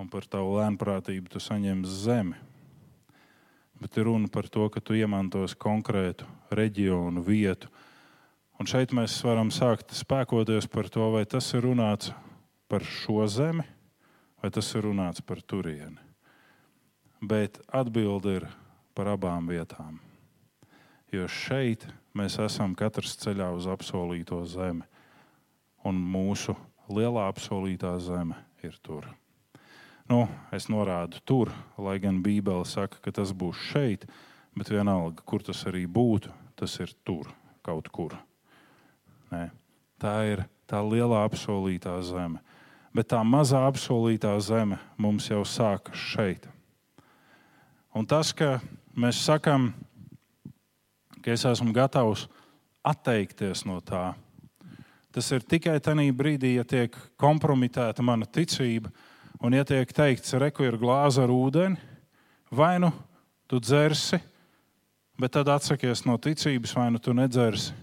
[0.00, 2.38] un par tavu lēnprātību tu saņemsi zemi.
[3.76, 7.68] Bet ir runa par to, ka tu iemantos konkrētu reģionu, vietu.
[8.56, 12.14] Un šeit mēs varam sākt spēkoties par to, vai tas ir runāts
[12.72, 13.66] par šo zemi,
[14.40, 16.00] vai tas ir runāts par turieni.
[17.20, 18.48] Bet atbilde ir
[18.96, 20.00] par abām vietām.
[21.12, 21.84] Jo šeit
[22.16, 24.86] mēs esam katrs ceļā uz apsolīto zemi,
[25.86, 26.56] un mūsu
[26.88, 29.08] lielā apsolītā zeme ir tur.
[30.06, 30.24] Nu,
[30.54, 34.06] es norādu tur, lai gan Bībele saka, ka tas būs šeit,
[34.56, 37.32] bet vienalga, kur tas arī būtu, tas ir tur,
[37.66, 38.14] kaut kur.
[39.32, 39.48] Nē.
[39.98, 42.42] Tā ir tā lielā apsolītā zeme.
[42.96, 46.46] Bet tā mazā apsolītā zeme mums jau sākas šeit.
[47.96, 48.58] Un tas, ka
[48.96, 49.70] mēs sakām,
[51.26, 52.28] ka es esmu gatavs
[52.86, 54.12] atteikties no tā.
[55.10, 58.92] Tas ir tikai tajā brīdī, ja tiek kompromitēta mana ticība,
[59.42, 61.80] un ja tiek teikts, reku ir glāze ar ūdeni,
[62.54, 62.92] vai nu
[63.50, 64.20] tu dzersi,
[65.18, 67.74] bet tad atsakies no ticības, vai nu tu nedzersi,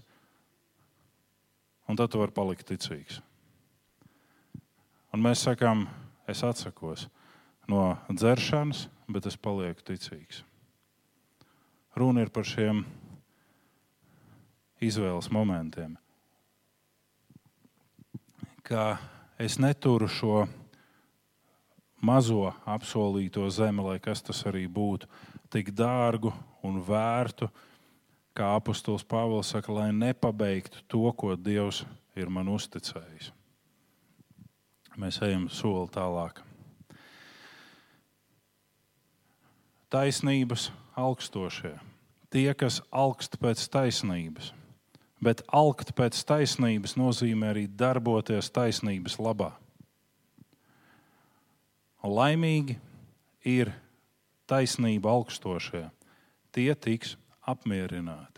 [1.91, 3.19] un tad tu vari palikt ticīgs.
[5.11, 5.83] Un mēs sakām,
[6.31, 7.09] es atsakos
[7.67, 10.45] no dzeršanas, bet es palieku ticīgs.
[11.99, 12.85] Runa ir par šiem
[14.83, 15.95] izvēles momentiem.
[18.63, 18.97] Ka
[19.39, 20.45] es neturu šo
[22.03, 25.07] mazo apsolīto zemi, lai kas tas arī būtu,
[25.53, 27.49] tik dārgu un vērtu,
[28.33, 31.83] kā apustulis Pāvils saka, lai nepabeigtu to, ko Dievs
[32.15, 33.31] ir man uzticējis.
[34.99, 36.41] Mēs ejam soli tālāk.
[39.93, 41.75] Taisnības augstošie,
[42.33, 44.51] tie, kas augst pēc taisnības
[45.23, 49.53] bet alkt pēc taisnības nozīmē arī darboties taisnības labā.
[52.03, 52.77] Laimīgi
[53.47, 53.71] ir
[54.49, 55.87] taisnība augstošie.
[56.53, 57.15] Tie tiks
[57.47, 58.33] apmierināti.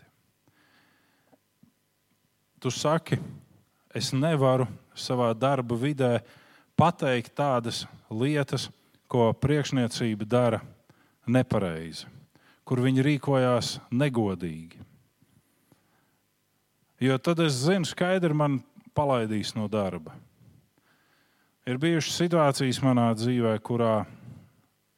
[2.66, 3.14] tu saki,
[3.94, 4.64] es nevaru
[4.98, 6.16] savā darba vidē
[6.74, 8.64] pateikt tādas lietas,
[9.06, 10.58] ko priekšniecība dara
[11.30, 12.08] nepareizi,
[12.66, 14.82] kur viņi rīkojās negodīgi.
[17.00, 18.62] Jo tad es zinu, skaidri man
[18.96, 20.14] palaidīs no darba.
[21.68, 24.06] Ir bijušas situācijas manā dzīvē, kurā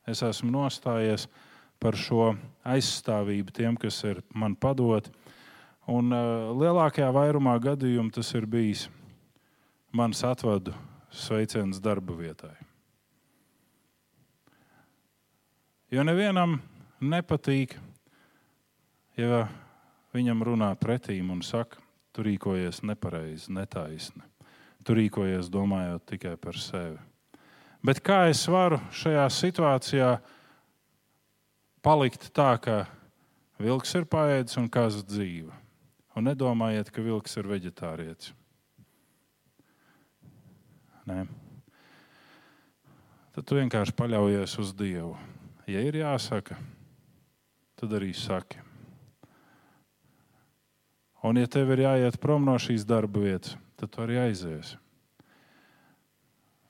[0.07, 1.27] es esmu nostājies
[1.83, 2.35] par šo
[2.69, 5.11] aizstāvību tiem, kas ir man padoti.
[5.89, 8.87] Un uh, lielākajā vairumā gadījumu tas ir bijis
[9.91, 10.75] mans atvadu
[11.11, 12.55] sveiciens darba vietai.
[15.91, 16.59] Jo nevienam
[17.01, 17.79] nepatīk,
[19.17, 19.47] ja
[20.13, 21.81] viņam runā pretīm un saka,
[22.19, 24.25] tu rīkojies nepareizi, netaisni.
[24.83, 26.99] Tu rīkojies domājot tikai par sevi.
[27.87, 30.09] Bet kā es varu šajā situācijā
[31.87, 32.81] palikt tā, ka
[33.63, 35.55] vilks ir paēdis un kaza dzīve?
[36.19, 38.35] Un nedomājiet, ka vilks ir vegetārietis.
[41.07, 41.23] Nē.
[43.37, 45.15] Tad tu vienkārši paļaujies uz Dievu.
[45.71, 46.59] Ja ir jāsaka,
[47.79, 48.67] tad arī saki.
[51.29, 54.77] Un, ja tev ir jāiet prom no šīs darba vietas, tad tu arī aizies.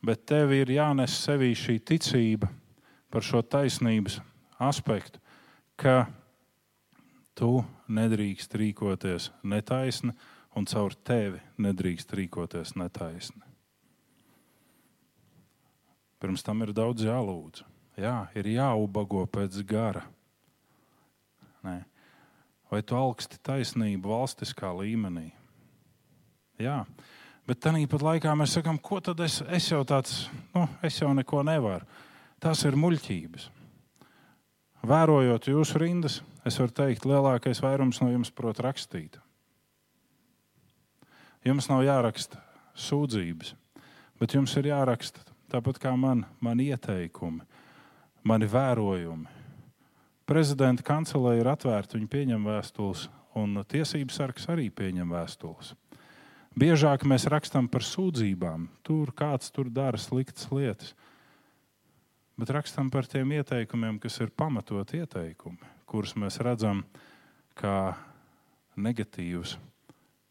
[0.03, 2.49] Bet tev ir jānes sevī šī ticība
[3.11, 4.19] par šo taisnības
[4.59, 5.23] aspektu,
[5.79, 6.09] ka
[7.39, 10.15] tu nedrīkst rīkoties netaisni,
[10.59, 13.45] un caur tevi nedrīkst rīkoties netaisni.
[16.19, 17.63] Pirms tam ir daudz jālūdz.
[17.99, 20.03] Jā, ir jāubago pēc gara.
[21.63, 21.79] Nē.
[22.69, 25.31] Vai tu augsti taisnību valstiskā līmenī?
[26.61, 26.83] Jā,
[27.49, 31.15] bet tā pat laikā mēs sakām, ko tad es, es jau tāds, nu, es jau
[31.15, 31.87] neko nevaru.
[32.39, 33.49] Tas ir muļķības.
[34.87, 39.19] Vērojot jūsu rindas, es varu teikt, lielākais vairums no jums prot rakstīt.
[41.47, 42.39] Jums nav jāraksta
[42.79, 43.55] sūdzības,
[44.21, 47.43] bet jums ir jāraksta tāpat kā man, man ieteikumi,
[48.29, 49.38] mani vērojumi.
[50.29, 53.07] Prezidenta kancelē ir atvērta, viņi pieņem vēstules,
[53.39, 55.73] un tiesības sargs arī pieņem vēstules.
[56.59, 60.93] Biežāk mēs rakstām par sūdzībām, tur kāds tur dara sliktas lietas
[62.39, 65.59] bet rakstam par tiem ieteikumiem, kas ir pamatot ieteikumi,
[65.91, 66.85] kurus mēs redzam
[67.59, 67.97] kā
[68.79, 69.57] negatīvus,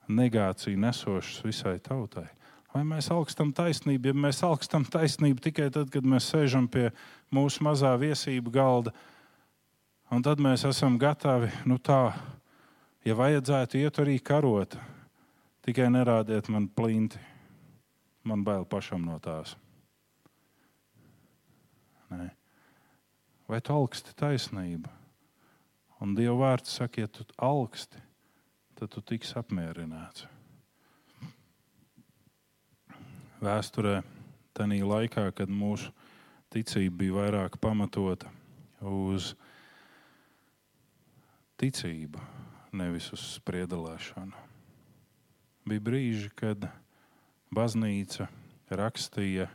[0.08, 2.30] negāciju nesošus visai tautai.
[2.72, 6.92] Vai mēs augstam taisnību, ja mēs augstam taisnību tikai tad, kad mēs sēžam pie
[7.34, 8.94] mūsu mazā viesību galda,
[10.12, 12.12] un tad mēs esam gatavi, nu tā,
[13.06, 14.78] ja vajadzētu iet arī karot,
[15.66, 17.20] tikai nerādiet man plinti,
[18.28, 19.56] man bail pašam no tās.
[22.12, 22.30] Nē.
[23.48, 24.92] Vai tu augsti taisnību?
[26.04, 28.00] Un Dieva vārds saka, ja tu augsti,
[28.78, 30.28] tad tu tiks apmierināts.
[33.42, 34.02] Vēsturē,
[34.58, 35.92] tajā laikā, kad mūsu
[36.54, 38.32] ticība bija vairāk pamatota
[38.82, 39.34] uz
[41.58, 42.22] ticību,
[42.78, 44.46] nevis uz spriedelēšanu.
[45.68, 46.68] Bija brīži, kad
[47.54, 48.28] baznīca
[48.70, 49.48] rakstīja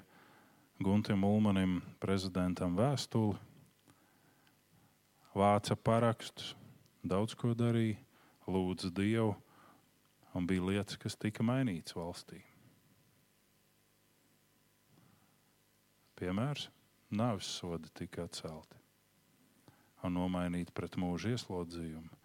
[0.82, 3.38] Guntim Ulmanim, prezidentam, vēstuli,
[5.38, 6.56] vāca parakstus,
[7.06, 8.00] daudz ko darīja,
[8.50, 9.36] lūdza Dievu,
[10.34, 12.42] un bija lietas, kas tika mainītas valstī.
[16.18, 16.68] Piemērs-
[17.22, 18.81] nāves sodi tika atcelti
[20.06, 22.18] un nomainīti pret mūža ieslodzījumu.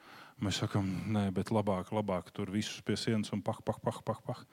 [0.43, 4.19] Mēs sakām, nē, bet labāk, labāk tur visus pie sienas un pah, pah, pah, pah,
[4.25, 4.43] pah.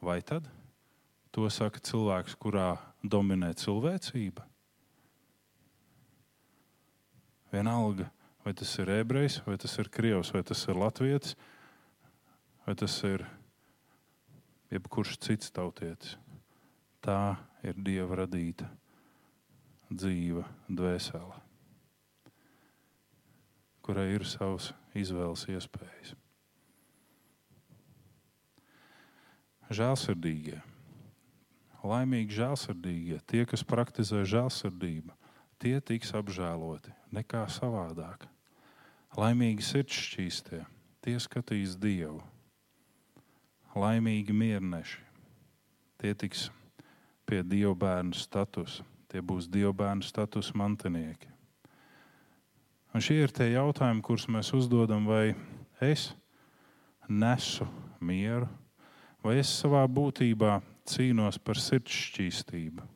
[0.00, 0.48] Vai tad?
[1.36, 4.46] To saka cilvēks, kurā dominē cilvēcība.
[7.52, 8.08] Vienalga,
[8.44, 11.36] vai tas ir ebrejs, vai tas ir krievs, vai tas ir latvietis,
[12.64, 13.24] vai tas ir
[14.72, 16.16] jebkurš cits tautietis.
[17.04, 18.66] Tā ir dieva radīta
[19.92, 21.45] dzīva, dvēsele,
[23.86, 26.14] kurai ir savas izvēles iespējas.
[29.70, 30.60] Žēlsirdīgie
[31.86, 35.14] laimīgi žēlsirdīgie, tie, kas praktizē žēlsirdību,
[35.62, 38.26] tie tiks apžēloti nekā savādāk.
[39.16, 40.64] Laimīgi sirds šķīstie,
[41.04, 42.20] tie skatīs Dievu.
[43.76, 45.00] Laimīgi mierneši,
[46.00, 46.48] tie tiks
[47.28, 51.35] pie Dieva bērnu statusa, tie būs Dieva bērnu status mantinieki.
[52.96, 55.34] Un šie ir tie jautājumi, kurus mēs uzdodam, vai
[55.84, 56.14] es
[57.12, 57.66] nesu
[58.00, 58.46] mieru,
[59.20, 62.86] vai es savā būtībā cīnos par sirds šķīstību.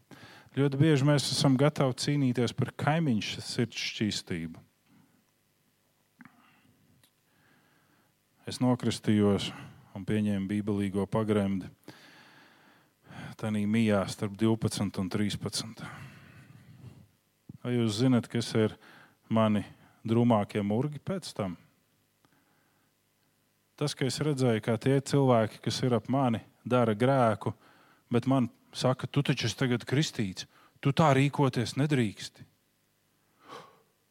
[0.57, 4.63] Ļoti bieži mēs esam gatavi cīnīties par kaimiņu sirds šķīstību.
[8.49, 9.51] Es nokristījos,
[9.93, 11.69] un pieņēma bībelīgo pagremdi.
[13.37, 15.85] Tā mijā starp 12 un 13.
[17.61, 18.79] Vai jūs zinat, kas ir
[19.29, 19.67] mani
[20.07, 21.57] drūmākie murgi pēc tam?
[23.81, 27.55] Tas, ka es redzēju, kā tie cilvēki, kas ir ap mani, dara grēku,
[28.13, 30.45] bet man saka, tu taču esi tagad kristīts,
[30.85, 32.45] tu tā rīkoties nedrīksti.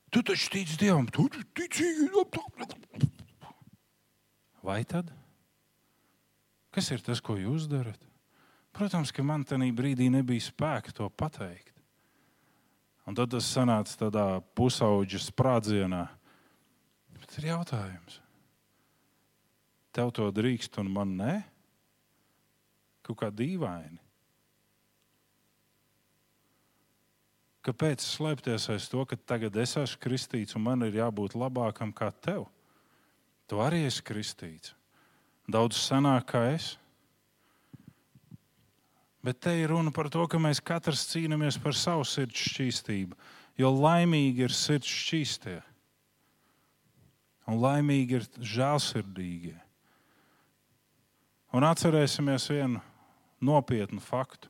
[0.09, 1.85] Tu taču tici Dievam, tu tici.
[4.65, 5.11] Vai tad?
[6.73, 8.01] Kas ir tas, ko jūs darat?
[8.73, 11.78] Protams, ka man tajā brīdī nebija spēka to pateikt.
[13.09, 16.03] Un tad tas sanāca tādā pusauģa sprādzienā.
[17.17, 18.19] Bet ir jautājums.
[19.97, 21.33] Tev to drīkst, un man nē?
[23.01, 23.97] Kaut kā dīvaini.
[27.65, 32.07] Kāpēc slēpties aiz to, ka tagad es esmu kristīts un man ir jābūt labākam kā
[32.23, 32.45] tev?
[33.49, 34.71] Tu arī esi kristīts.
[35.49, 36.75] Daudz senāk kā es.
[39.25, 43.17] Bet te ir runa par to, ka mēs katrs cīnāmies par savu sirds šķīstību.
[43.59, 45.57] Jo laimīgi ir sirds šķīstie.
[47.49, 49.57] Un laimīgi ir žēlsirdīgie.
[51.51, 52.79] Un atcerēsimies vienu
[53.43, 54.47] nopietnu faktu.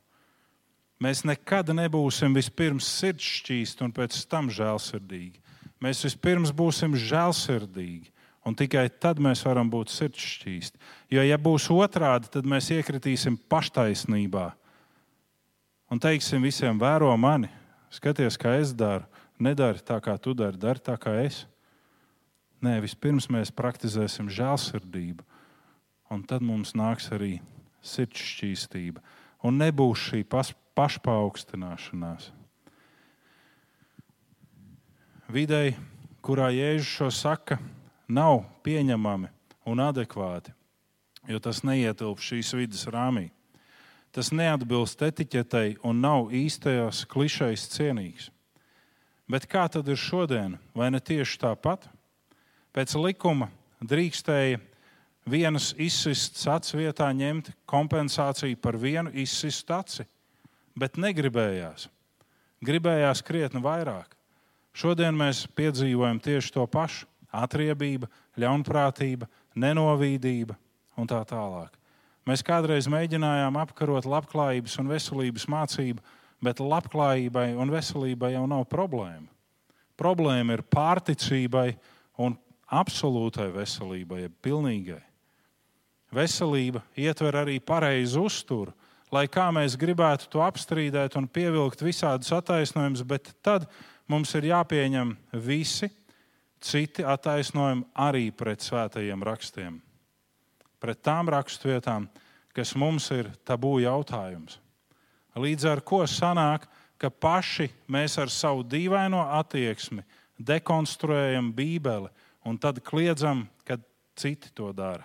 [1.00, 5.40] Mēs nekad nebūsim vispirms sirdsšķīsti un pēc tam žēlsirdīgi.
[5.80, 8.10] Mēs vispirms būsim žēlsirdīgi,
[8.44, 10.82] un tikai tad mēs varam būt sirdsšķīsti.
[11.16, 14.50] Jo, ja būs otrādi, tad mēs iekritīsim paštaisnībā
[15.90, 17.50] un teiksim visiem, vēro mani,
[17.92, 19.04] skaties, kā es daru,
[19.42, 21.44] nedari tā, kā tu dari, dari tā, kā es.
[22.60, 25.24] Nē, vispirms mēs praktizēsim žēlsirdību,
[26.12, 27.38] un tad mums nāks arī
[27.86, 29.00] sirdsšķīstība,
[29.48, 30.22] un nebūs šī
[30.76, 32.30] pašpaukstināšanās.
[35.30, 35.76] Videi,
[36.26, 37.60] kurā Jēzus šo saka,
[38.10, 39.30] nav pieņemami
[39.70, 40.52] un adekvāti,
[41.30, 43.30] jo tas neietilp šīs vidas rāmī.
[44.10, 48.30] Tas neatbilst etiķetei un nav īstajās klišejas cienīgs.
[49.30, 50.58] Bet kā tad ir šodien?
[50.74, 51.86] Vai ne tieši tāpat?
[52.74, 53.50] Pēc likuma
[53.80, 54.58] drīkstēja
[55.30, 60.06] vienas izsistas acis vietā ņemt kompensāciju par vienu izsistu aci
[60.80, 61.88] bet negribējās.
[62.64, 64.14] Gribējās krietni vairāk.
[64.76, 67.06] Šodien mēs piedzīvojam tieši to pašu-
[67.44, 70.56] atriebība, ļaunprātība, nenovīdība
[70.96, 71.76] un tā tālāk.
[72.28, 76.02] Mēs kādreiz mēģinājām apkarot labklājības un veselības mācību,
[76.44, 79.28] bet labklājībai un veselībai jau nav problēma.
[80.00, 81.68] Problēma ir pārticībai
[82.20, 82.36] un
[82.72, 85.00] absolūtai veselībai, jeb pilnīgai.
[86.14, 88.72] Veselība ietver arī pareizu uzturu,
[89.12, 93.68] lai kā mēs gribētu to apstrīdēt un pievilkt visādus attaisnojumus, bet tad
[94.10, 95.14] mums ir jāpieņem
[95.46, 95.90] visi
[96.60, 99.78] citi attaisnojumi arī pret svētajiem rakstiem.
[100.80, 102.08] Pret tām raksturvietām,
[102.56, 104.58] kas mums ir tabū jautājums.
[105.38, 106.66] Līdz ar to sanāk,
[107.00, 110.02] ka paši mēs ar savu dīvaino attieksmi
[110.40, 112.10] dekonstruējam Bībeli
[112.48, 113.82] un tad kliedzam, kad
[114.16, 115.04] citi to dara.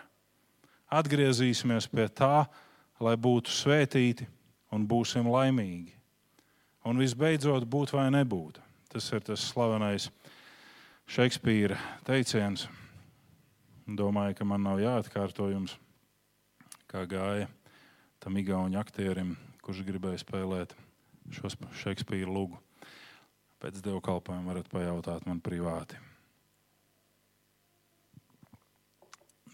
[0.92, 2.46] Atgriezīsimies pie tā,
[3.00, 4.28] lai būtu svētīti
[4.72, 5.94] un būsim laimīgi.
[6.86, 8.60] Un visbeidzot, būt vai nebūt.
[8.92, 10.10] Tas ir tas slavenais
[11.10, 12.68] Šekspīra teiciens.
[13.86, 15.76] Domāju, ka man nav jāatkārto jums,
[16.90, 17.48] kā gāja
[18.24, 20.74] tam igauņu aktierim, kurš gribēja spēlēt
[21.34, 22.58] šo Šekspīra lugu.
[23.62, 25.98] Pēc dievkalpojuma varat pajautāt man privāti.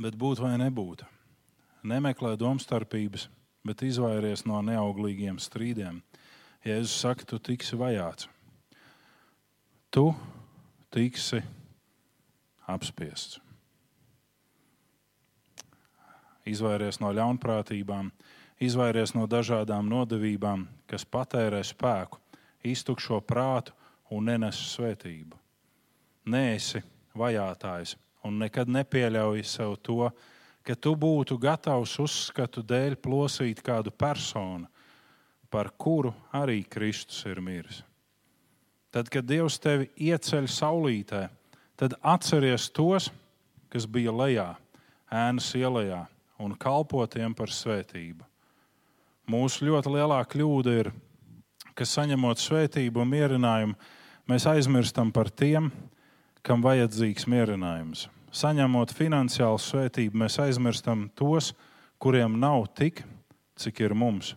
[0.02, 1.04] Bet būt vai nebūt?
[1.84, 3.28] nemeklē domstarpības,
[3.66, 6.02] bet izvairies no neauglīgiem strīdiem.
[6.66, 8.30] Jēzus saka, tu tiksi vajāts.
[9.92, 10.06] Tu
[10.94, 11.42] tiksi
[12.70, 13.42] apspiests.
[16.46, 18.10] Izvairies no ļaunprātībām,
[18.62, 22.20] izvairies no dažādām nodevībām, kas patērē spēku,
[22.66, 23.76] iztukšo prātu
[24.12, 25.38] un nenes svētību.
[26.32, 26.82] Nē, esi
[27.18, 30.10] vajātājs un nekad nepieļauj sev to,
[30.62, 34.70] ka tu būtu gatavs uzskatu dēļ plosīt kādu personu,
[35.50, 37.82] par kuru arī Kristus ir miris.
[38.92, 41.26] Tad, kad Dievs tevi ieceļ saulītē,
[41.80, 43.10] tad atceries tos,
[43.72, 44.50] kas bija lejā,
[45.12, 46.04] ēnas ielā,
[46.42, 48.26] un kalpo tiem par svētību.
[49.32, 50.92] Mūsu ļoti lielā kļūda ir,
[51.78, 53.78] ka saņemot svētību un mierinājumu,
[54.28, 55.70] mēs aizmirstam par tiem,
[56.42, 61.52] kam vajadzīgs mierinājums saņemot finansiālu svētību, mēs aizmirstam tos,
[62.02, 63.04] kuriem nav tik,
[63.60, 64.34] cik ir mums.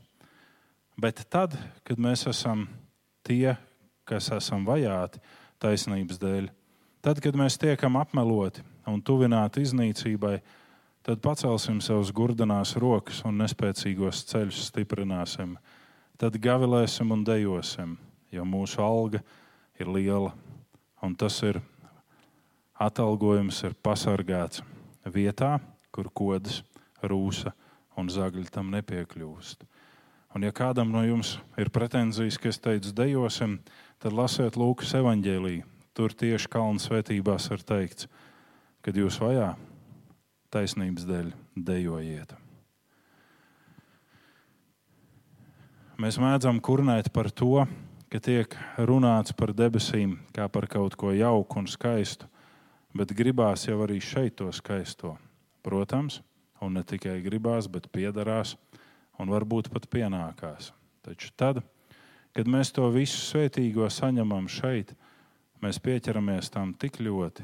[1.01, 2.67] Bet tad, kad mēs esam
[3.27, 3.55] tie,
[4.07, 5.23] kas esam vajāti
[5.63, 6.51] taisnības dēļ,
[7.03, 10.37] tad, kad mēs tiekam apmeloti un tuvināti iznīcībai,
[11.05, 15.59] tad pacelsim savus gurdanās rokas un nespēcīgos ceļus stiprināsim.
[16.17, 17.99] Tad gavilēsim un dejosim,
[18.33, 19.21] jo mūsu alga
[19.77, 20.33] ir liela,
[21.05, 21.61] un tas ir
[22.81, 24.63] atalgojums, ir pasargāts
[25.05, 25.59] vietā,
[25.93, 26.63] kur kodas,
[27.05, 27.53] rūsa
[28.01, 29.69] un zagļi tam nepiekļūst.
[30.35, 33.59] Un, ja kādam no jums ir pretenzijas, ka es teicu, dejosim,
[34.03, 35.69] tad lasiet Lūkas evanģēlīju.
[35.95, 38.09] Tur tieši kalnu svētībās ir teikts,
[38.83, 39.53] kad jūs vajā
[40.55, 41.33] taisnības dēļ
[41.69, 42.35] dejojiet.
[45.99, 47.67] Mēs mēdzam kurnēt par to,
[48.11, 52.29] ka tiek runāts par debesīm kā par kaut ko jauku un skaistu,
[52.95, 55.17] bet gribās jau arī šeit to skaisto.
[55.67, 56.21] Protams,
[56.63, 58.55] un ne tikai gribās, bet piederās
[59.19, 60.71] un varbūt pat pienākās.
[61.03, 61.63] Taču tad,
[62.35, 64.95] kad mēs to visu svētīgo saņemam šeit,
[65.59, 67.43] mēs pieķeramies tam tik ļoti,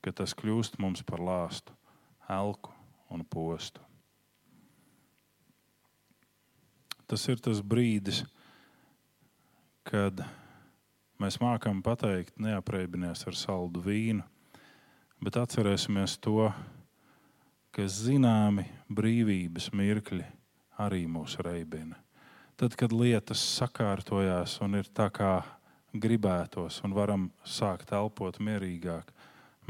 [0.00, 1.75] ka tas kļūst mums par lāstu,
[2.28, 2.72] elku
[3.10, 3.80] un postu.
[7.06, 8.24] Tas ir tas brīdis,
[9.86, 10.24] kad
[11.22, 14.24] mēs mākam pateikt, neapreibinies ar saldu vīnu,
[15.22, 16.50] bet atcerēsimies to,
[17.70, 20.24] ka zināmi brīvības mirkļi
[20.82, 21.98] arī mūs reibina.
[22.56, 25.34] Tad, kad lietas sakārtojās un ir tā kā
[25.94, 29.12] gribētos, un varam sākt elpot mierīgāk,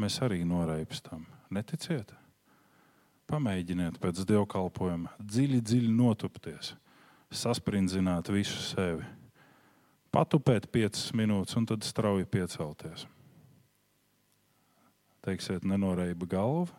[0.01, 1.27] mēs arī noreipstam.
[1.51, 2.15] Neticiet?
[3.27, 6.77] Pamēģiniet pēc dievkalpojuma dziļi, dziļi notupties,
[7.35, 9.03] sasprindzināt visu sevi,
[10.15, 13.09] patupēt piecas minūtes un tad strauji piecelties.
[15.27, 16.71] Teiksiet, nenoreiba galva,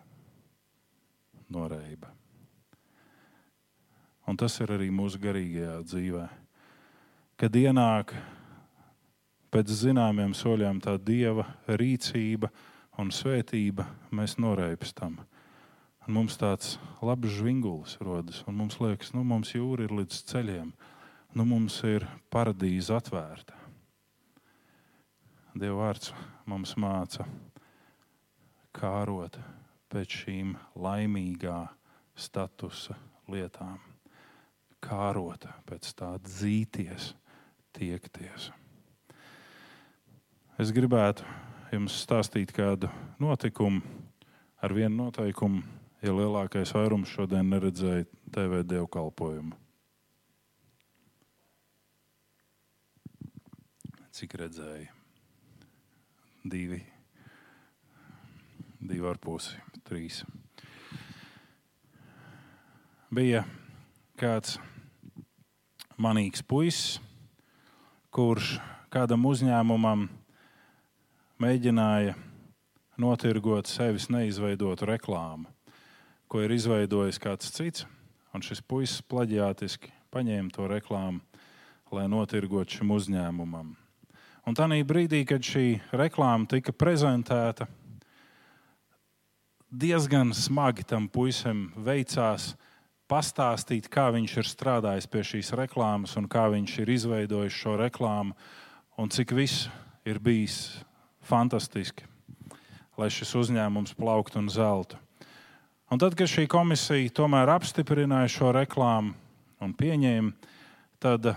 [1.52, 2.14] noreiba.
[4.28, 6.26] Un tas ir arī mūsu garīgajā dzīvē.
[7.40, 8.16] Kad ienāk
[9.52, 12.50] pēc zināmiem soļiem tā dieva rīcība
[13.00, 13.86] un svētība,
[14.16, 15.20] mēs noreipstam.
[16.08, 20.70] Un mums tāds labs žvingulis rodas, un mums liekas, nu, mums jūra ir līdz ceļiem,
[21.36, 23.58] nu, mums ir paradīze atvērta.
[25.52, 26.14] Dieva vārds
[26.48, 27.26] mums māca
[28.72, 29.36] kārot
[29.92, 31.60] pēc šīm laimīgā
[32.16, 32.96] statusa
[33.28, 33.82] lietām
[34.80, 37.10] kārota, pēc tā dzīties,
[37.76, 38.48] tiekties.
[40.56, 41.28] Es gribētu
[41.74, 42.88] jums stāstīt kādu
[43.20, 43.84] notikumu
[44.64, 49.56] ar vienu noteikumu, ja lielākais vairums šodien neredzēja TV dievkalpojumu.
[54.18, 54.94] Cik redzēja?
[56.48, 56.80] Divi,
[58.80, 60.24] divi ar pusi, trīs.
[63.14, 63.44] Bija
[64.18, 64.56] kāds
[66.02, 67.02] manīgs puisis,
[68.14, 68.56] kurš
[68.94, 70.08] kādam uzņēmumam
[71.44, 72.16] mēģināja
[72.98, 75.52] notirgot sevis neizveidotu reklāmu,
[76.28, 77.88] ko ir izveidojis kāds cits.
[78.36, 81.22] Un šis puisis plaģiātiski paņēma to reklāmu,
[81.92, 83.74] lai notirgotu šim uzņēmumam.
[84.48, 87.68] Un tā brīdī, kad šī reklāma tika prezentēta,
[89.72, 92.54] diezgan smagi tam puisim veicās
[93.08, 98.36] pastāstīt, kā viņš ir strādājis pie šīs reklāmas un kā viņš ir izveidojis šo reklāmu
[98.98, 99.68] un cik viss
[100.08, 100.80] ir bijis
[101.28, 102.08] fantastiski,
[102.98, 105.00] lai šis uzņēmums plauktu un zeltu.
[105.88, 109.14] Un tad, kad šī komisija tomēr apstiprināja šo reklāmu
[109.64, 110.34] un pieņēma,
[111.00, 111.30] tad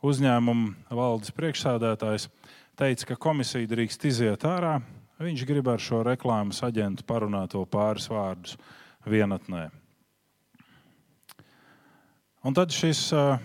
[0.00, 2.30] uzņēmuma valdes priekšsādātājs
[2.80, 4.78] teica, ka komisija drīkst iziet ārā.
[5.20, 8.56] Viņš grib ar šo reklāmas aģentu parunāt vēl pāris vārdus
[9.04, 9.66] vienatnē.
[12.48, 13.36] Un tad šis uh,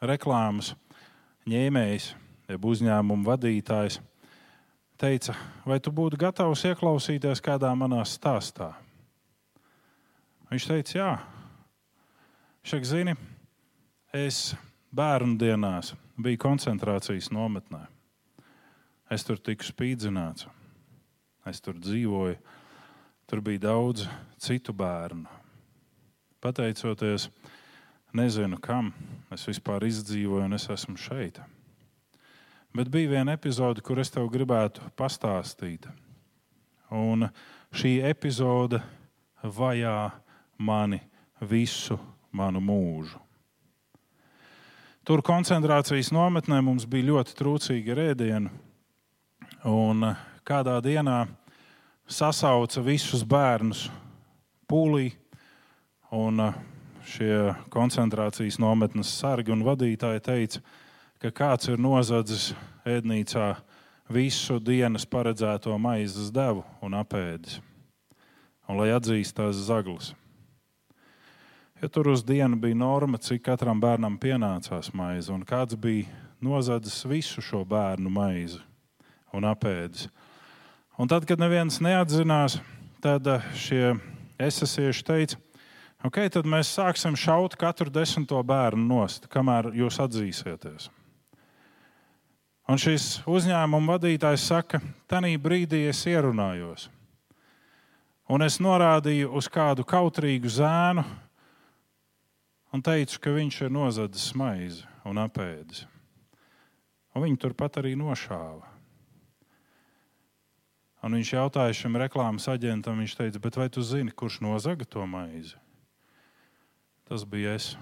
[0.00, 0.70] reklāmas
[1.50, 2.12] ņēmējs,
[2.46, 3.98] jeb uzņēmuma vadītājs,
[5.02, 5.34] teica,
[5.66, 8.70] vai tu būtu gatavs ieklausīties kādā manā stāstā?
[10.52, 11.12] Viņš teica, jā.
[12.68, 13.14] Šak zini,
[14.12, 14.50] es
[14.92, 17.86] bērnu dienās biju koncentrācijas nometnē.
[19.08, 20.44] Es tur tiku spīdzināts,
[21.48, 22.36] es tur dzīvoju.
[23.32, 24.04] Tur bija daudz
[24.44, 25.24] citu bērnu.
[26.44, 27.30] Pateicoties
[28.12, 28.92] nezinu, kam
[29.32, 31.40] es vispār izdzīvoju un es esmu šeit.
[32.76, 35.88] Bet bija viena epizode, kur es tev gribētu pastāstīt.
[36.92, 37.30] Un
[37.72, 38.82] šī epizode
[39.40, 39.96] vajā
[40.62, 41.00] mani
[41.40, 41.98] visu
[42.32, 43.18] manu mūžu.
[45.02, 48.52] Tur koncentrācijas nometnē mums bija ļoti trūcīga rēdiena.
[49.66, 50.12] Un
[50.46, 51.24] kādā dienā
[52.06, 53.88] sasauca visus bērnus
[54.70, 55.10] pūlī
[56.14, 56.38] un
[57.08, 60.62] šie koncentrācijas nometnes sargi un vadītāji teica,
[61.18, 62.52] ka kāds ir nozadzis
[62.86, 63.52] ēdnīcā
[64.12, 67.60] visu dienas paredzēto maizes devu un apēdis.
[68.68, 70.12] un lai atzīst tās zaglas.
[71.82, 76.06] Ja tur uz dienu bija norma, cik katram bērnam pienācās maize, un kāds bija
[76.38, 78.60] nozadzis visu šo bērnu maizi
[79.34, 80.06] un apēdis.
[80.94, 82.60] Un tad, kad neviens neatzinās,
[83.02, 83.96] tad eh, šie
[84.38, 85.40] esasieši teica,
[86.06, 90.86] ok, tad mēs sāksim šaut katru desmito bērnu nost, kamēr jūs atzīsieties.
[92.70, 94.78] Un šis uzņēmuma vadītājs saka,
[95.10, 96.86] tanī brīdī es ierunājos.
[98.30, 101.02] Un es norādīju uz kādu kautrīgu zēnu
[102.72, 105.86] un teicu, ka viņš ir nozadzis maizi un apēdis.
[107.12, 108.70] Un viņi turpat arī nošāva.
[111.02, 115.04] Un viņš jautāja šim reklāmas aģentam, viņš teica, bet vai tu zini, kurš nozaga to
[115.06, 115.58] maizi?
[117.10, 117.72] Tas bija es.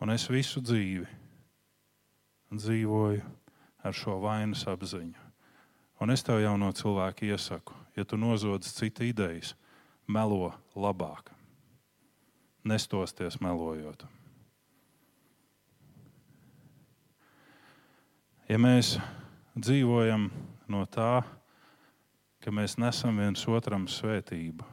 [0.00, 1.06] Un es visu dzīvi
[2.52, 3.22] dzīvoju
[3.86, 5.24] ar šo vainas apziņu.
[6.00, 9.54] Un es tev jau no cilvēka iesaku, ja tu nozodzi citu idejas,
[10.06, 11.35] melo labāk.
[12.66, 14.02] Nestosties melojot.
[18.46, 18.96] Ja mēs
[19.54, 20.28] dzīvojam
[20.70, 21.22] no tā,
[22.42, 24.66] ka mēs nesam viens otram svētību,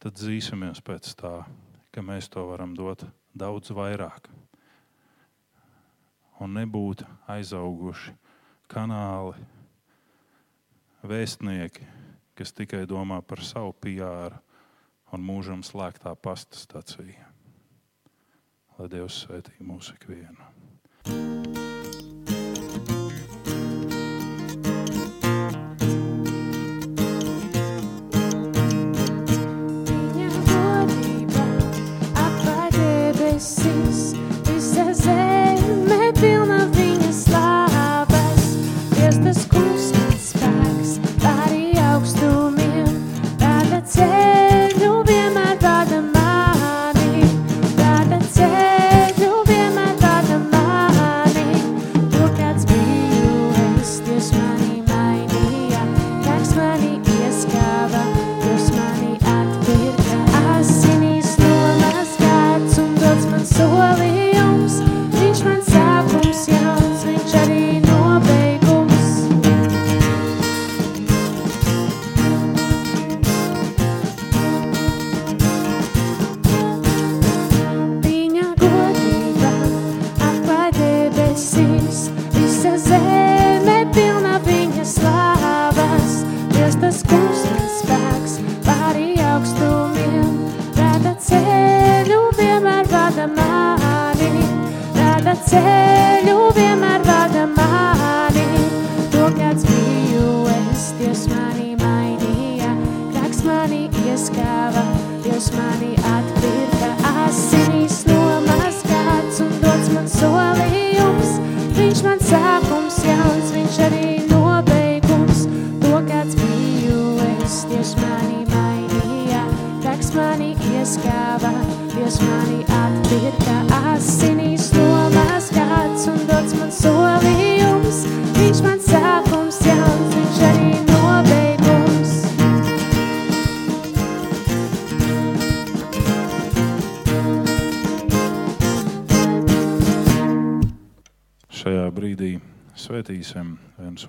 [0.00, 1.34] tad dzīsimies pēc tā,
[1.92, 4.28] ka mēs to varam dot daudz vairāk.
[6.40, 8.12] Un nebūt aizauguši
[8.70, 9.40] kanāli,
[11.04, 11.88] vēstnieki,
[12.36, 14.40] kas tikai domā par savu PR
[15.14, 17.28] un mūžam slēgtā pasta stācija.
[18.78, 21.39] Lai Dievs svētī mūsu ikvienu.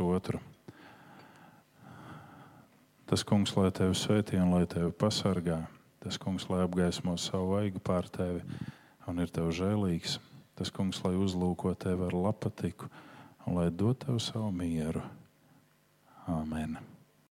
[0.03, 0.41] Otru.
[3.11, 5.59] Tas kungs, lai tevi svētī un lai tevi pasargā.
[6.01, 8.39] Tas kungs, lai apgaismo savu vaigu pār tevi
[9.07, 10.19] un ir tev žēlīgs.
[10.55, 12.87] Tas kungs, lai uzlūko tevi ar lapatiku
[13.45, 15.03] un lai dod tev savu mieru.
[16.29, 16.79] Āmen!